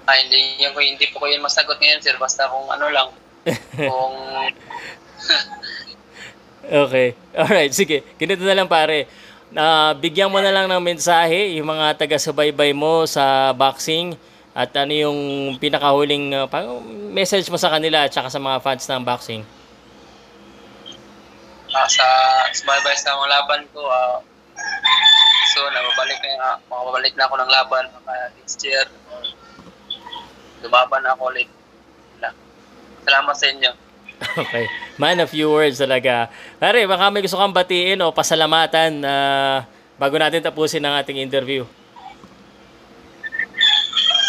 Ah, 0.10 0.18
hindi, 0.18 0.58
yung, 0.62 0.74
hindi 0.76 1.06
po 1.14 1.22
ko 1.22 1.28
yun 1.30 1.46
masagot 1.46 1.78
ngayon, 1.78 2.02
sir. 2.02 2.18
Basta 2.18 2.50
kung 2.50 2.68
ano 2.70 2.86
lang. 2.90 3.10
kung 3.90 4.16
Okay. 6.72 7.18
Alright, 7.34 7.74
sige. 7.74 8.06
Ganito 8.22 8.46
na 8.46 8.56
lang 8.56 8.70
pare. 8.70 9.10
Na 9.52 9.92
bigyan 9.92 10.32
mo 10.32 10.40
na 10.40 10.54
lang 10.54 10.70
ng 10.70 10.80
mensahe 10.80 11.58
yung 11.60 11.68
mga 11.68 12.00
taga-subaybay 12.00 12.72
mo 12.72 13.04
sa 13.04 13.52
boxing 13.52 14.16
at 14.52 14.72
ano 14.76 14.92
yung 14.92 15.20
pinakahuling 15.60 16.36
uh, 16.36 16.48
message 17.12 17.48
mo 17.48 17.56
sa 17.56 17.72
kanila 17.72 18.04
at 18.08 18.12
saka 18.12 18.28
sa 18.32 18.40
mga 18.40 18.60
fans 18.64 18.84
ng 18.88 19.04
boxing. 19.04 19.44
ah, 21.72 21.88
sa 21.88 22.06
sumaybay 22.52 22.96
sa 23.00 23.16
mga 23.16 23.32
laban 23.32 23.62
ko, 23.72 23.80
ah, 23.88 24.20
so 25.56 25.60
nababalik 25.72 26.20
na, 26.20 26.60
makabalik 26.68 27.14
na 27.16 27.24
ako 27.28 27.36
ng 27.40 27.52
laban 27.52 27.84
mga 27.92 28.16
next 28.40 28.60
year. 28.64 28.86
Lumaban 30.62 31.02
na 31.02 31.14
ako 31.14 31.30
ulit. 31.30 31.50
Salamat 33.02 33.36
sa 33.36 33.48
inyo. 33.48 33.72
Okay. 34.22 34.70
Man, 35.02 35.18
a 35.18 35.26
few 35.26 35.50
words 35.50 35.82
talaga. 35.82 36.30
Pare, 36.62 36.86
baka 36.86 37.10
may 37.10 37.26
gusto 37.26 37.42
kang 37.42 37.58
batiin 37.58 38.06
o 38.06 38.14
pasalamatan 38.14 39.02
na 39.02 39.16
bago 39.98 40.14
natin 40.14 40.46
tapusin 40.46 40.86
ang 40.86 40.94
ating 40.94 41.18
interview. 41.18 41.66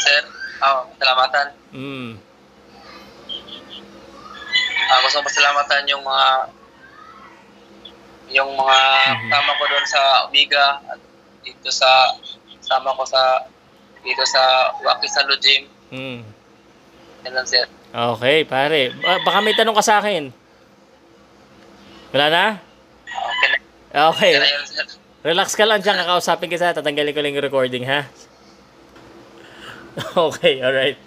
Sir, 0.01 0.23
ah, 0.61 0.89
salamatan. 0.97 1.47
Mm. 1.77 2.11
Ah, 4.89 4.99
gusto 5.05 5.21
ko 5.21 5.29
pasalamatan 5.29 5.85
yung 5.89 6.01
mga 6.01 6.29
yung 8.33 8.51
mga 8.57 8.79
Mhm. 9.13 9.29
tama 9.29 9.53
ko 9.61 9.65
doon 9.69 9.87
sa 9.87 10.01
Omega 10.25 10.81
at 10.89 11.01
dito 11.45 11.69
sa 11.69 12.17
sama 12.65 12.97
ko 12.97 13.05
sa 13.05 13.45
dito 14.01 14.25
sa 14.25 14.73
Wakisalo 14.81 15.37
Gym. 15.37 15.69
Mm. 15.93 16.25
Yan 17.29 17.33
lang, 17.37 17.47
sir. 17.47 17.69
Okay, 17.93 18.49
pare. 18.49 18.97
Ba- 18.97 19.21
Baka 19.21 19.39
may 19.45 19.53
tanong 19.53 19.77
ka 19.77 19.85
sa 19.85 20.01
akin. 20.01 20.33
Wala 22.17 22.27
na? 22.33 22.45
Okay 23.05 23.49
na. 23.53 23.59
Okay. 24.09 24.31
Okay 24.33 24.41
na 24.41 24.49
yun, 24.49 24.65
sir. 24.65 24.87
Relax 25.23 25.55
ka 25.55 25.63
lang 25.63 25.79
dyan, 25.79 26.01
kakausapin 26.03 26.51
kita, 26.51 26.75
tatanggalin 26.75 27.15
ko 27.15 27.21
lang 27.23 27.33
yung 27.37 27.47
recording, 27.47 27.85
ha? 27.87 28.11
okay, 30.33 30.59
alright. 30.65 30.99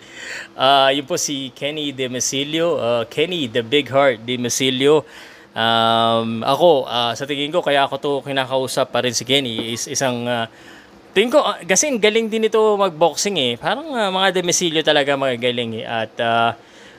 Uh, 0.56 0.88
yun 0.95 1.04
po 1.04 1.19
si 1.19 1.52
Kenny 1.52 1.91
De 1.91 2.08
Masilio, 2.08 2.80
uh, 2.80 3.04
Kenny 3.12 3.52
the 3.52 3.60
Big 3.60 3.91
Heart 3.91 4.24
De 4.24 4.39
Masilio. 4.39 5.04
Um, 5.52 6.48
ako, 6.48 6.88
uh, 6.88 7.12
sa 7.12 7.28
tingin 7.28 7.52
ko, 7.52 7.60
kaya 7.60 7.84
ako 7.84 7.95
to 8.00 8.12
kinakausap 8.24 8.88
pa 8.88 9.04
rin 9.04 9.12
si 9.12 9.28
Kenny, 9.28 9.76
is 9.76 9.89
isang, 9.91 10.24
uh, 10.30 10.48
tingin 11.15 11.32
ko, 11.32 11.39
uh, 11.39 11.63
kasi 11.63 11.88
galing 11.95 12.28
din 12.28 12.51
ito 12.51 12.60
magboxing 12.60 13.39
eh. 13.39 13.54
Parang 13.56 13.88
uh, 13.88 14.12
mga 14.12 14.36
De 14.36 14.41
Masilio 14.43 14.84
talaga 14.84 15.15
magagaling 15.15 15.80
eh. 15.80 15.86
At 15.88 16.13
uh, 16.19 16.51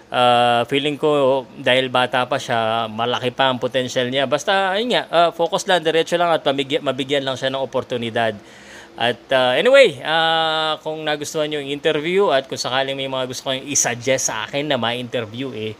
uh, 0.09 0.65
feeling 0.73 0.97
ko 0.97 1.45
dahil 1.61 1.93
bata 1.93 2.25
pa 2.25 2.41
siya, 2.41 2.89
malaki 2.89 3.29
pa 3.37 3.53
ang 3.53 3.61
potential 3.61 4.09
niya. 4.09 4.25
Basta, 4.25 4.73
ayun 4.73 4.97
nga, 4.97 5.05
uh, 5.13 5.31
focus 5.37 5.69
lang, 5.69 5.85
diretso 5.85 6.17
lang 6.17 6.33
at 6.33 6.41
mabigyan, 6.41 6.81
mabigyan 6.81 7.29
lang 7.29 7.37
siya 7.37 7.53
ng 7.53 7.61
oportunidad. 7.61 8.33
At 8.97 9.21
uh, 9.29 9.53
anyway, 9.53 10.01
uh, 10.01 10.81
kung 10.81 11.05
nagustuhan 11.05 11.53
nyo 11.53 11.61
yung 11.61 11.69
interview 11.69 12.33
at 12.33 12.49
kung 12.49 12.57
sakaling 12.57 12.97
may 12.97 13.13
mga 13.13 13.29
gusto 13.29 13.53
kayong 13.53 13.69
i-suggest 13.69 14.33
sa 14.33 14.49
akin 14.49 14.65
na 14.65 14.81
ma-interview, 14.81 15.53
eh, 15.53 15.77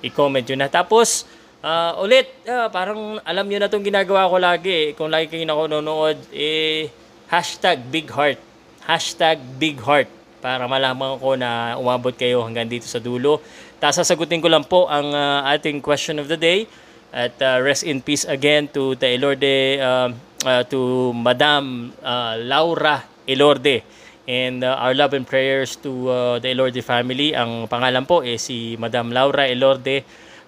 i-comment 0.00 0.40
nyo 0.40 0.56
na. 0.56 0.72
Tapos, 0.72 1.28
uh, 1.60 1.92
ulit, 2.00 2.32
uh, 2.48 2.72
parang 2.72 3.20
alam 3.20 3.44
nyo 3.44 3.60
na 3.60 3.68
itong 3.68 3.84
ginagawa 3.84 4.32
ko 4.32 4.40
lagi. 4.40 4.72
Eh. 4.72 4.86
Kung 4.96 5.12
lagi 5.12 5.28
kayo 5.28 5.44
nanonood, 5.44 6.16
eh, 6.32 6.88
hashtag 7.28 7.80
big 7.88 8.10
heart. 8.10 8.40
Hashtag 8.84 9.40
big 9.56 9.80
heart 9.80 10.08
para 10.44 10.68
malaman 10.68 11.16
ko 11.16 11.40
na 11.40 11.72
umabot 11.80 12.12
kayo 12.12 12.44
hanggang 12.44 12.68
dito 12.68 12.84
sa 12.84 13.00
dulo. 13.00 13.40
Tapos 13.80 13.96
sasagutin 13.96 14.44
ko 14.44 14.48
lang 14.52 14.68
po 14.68 14.84
ang 14.92 15.08
uh, 15.08 15.40
ating 15.48 15.80
question 15.80 16.20
of 16.20 16.28
the 16.28 16.36
day. 16.36 16.68
At 17.14 17.38
uh, 17.40 17.62
rest 17.62 17.86
in 17.86 18.02
peace 18.02 18.26
again 18.26 18.66
to 18.74 18.98
the 18.98 19.14
Elorde, 19.14 19.78
um, 19.78 20.18
uh, 20.42 20.66
to 20.66 21.14
Madam 21.14 21.94
uh, 22.02 22.34
Laura 22.42 23.06
Elorde. 23.24 23.86
And 24.26 24.64
uh, 24.64 24.82
our 24.82 24.92
love 24.96 25.14
and 25.14 25.22
prayers 25.22 25.76
to 25.84 25.92
uh, 26.10 26.36
the 26.42 26.52
Elorde 26.52 26.82
family. 26.82 27.32
Ang 27.32 27.70
pangalan 27.70 28.02
po 28.02 28.26
is 28.26 28.42
si 28.42 28.74
Madam 28.76 29.14
Laura 29.14 29.46
Elorde, 29.46 30.02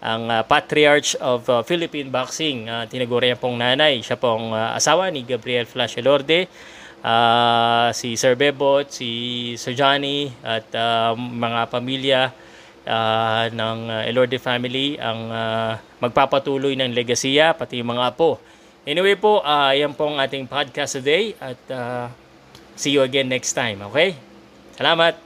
ang 0.07 0.31
uh, 0.31 0.47
patriarch 0.47 1.19
of 1.19 1.43
uh, 1.51 1.67
Philippine 1.67 2.07
boxing. 2.15 2.71
Uh, 2.71 2.87
tinaguri 2.87 3.35
niya 3.35 3.39
pong 3.43 3.59
nanay. 3.59 3.99
Siya 3.99 4.15
pong 4.15 4.55
uh, 4.55 4.79
asawa 4.79 5.11
ni 5.11 5.27
Gabriel 5.27 5.67
Flash 5.67 5.99
Elorde. 5.99 6.47
Uh, 7.03 7.91
si 7.91 8.15
Sir 8.15 8.39
Bebot, 8.39 8.87
si 8.87 9.55
Sir 9.59 9.75
Johnny, 9.75 10.31
at 10.47 10.67
uh, 10.79 11.19
mga 11.19 11.61
pamilya 11.71 12.21
uh, 12.87 13.51
ng 13.51 13.79
Elorde 14.07 14.39
family 14.39 14.95
ang 14.99 15.21
uh, 15.31 15.75
magpapatuloy 15.99 16.79
ng 16.79 16.95
legasiya, 16.95 17.59
pati 17.59 17.83
mga 17.83 18.15
apo. 18.15 18.39
Anyway 18.87 19.19
po, 19.19 19.43
uh, 19.43 19.75
yan 19.75 19.91
po 19.99 20.15
ang 20.15 20.23
ating 20.23 20.47
podcast 20.47 21.03
today 21.03 21.35
at 21.43 21.59
uh, 21.75 22.07
see 22.79 22.95
you 22.95 23.03
again 23.03 23.27
next 23.27 23.51
time, 23.51 23.83
okay? 23.83 24.15
Salamat! 24.79 25.26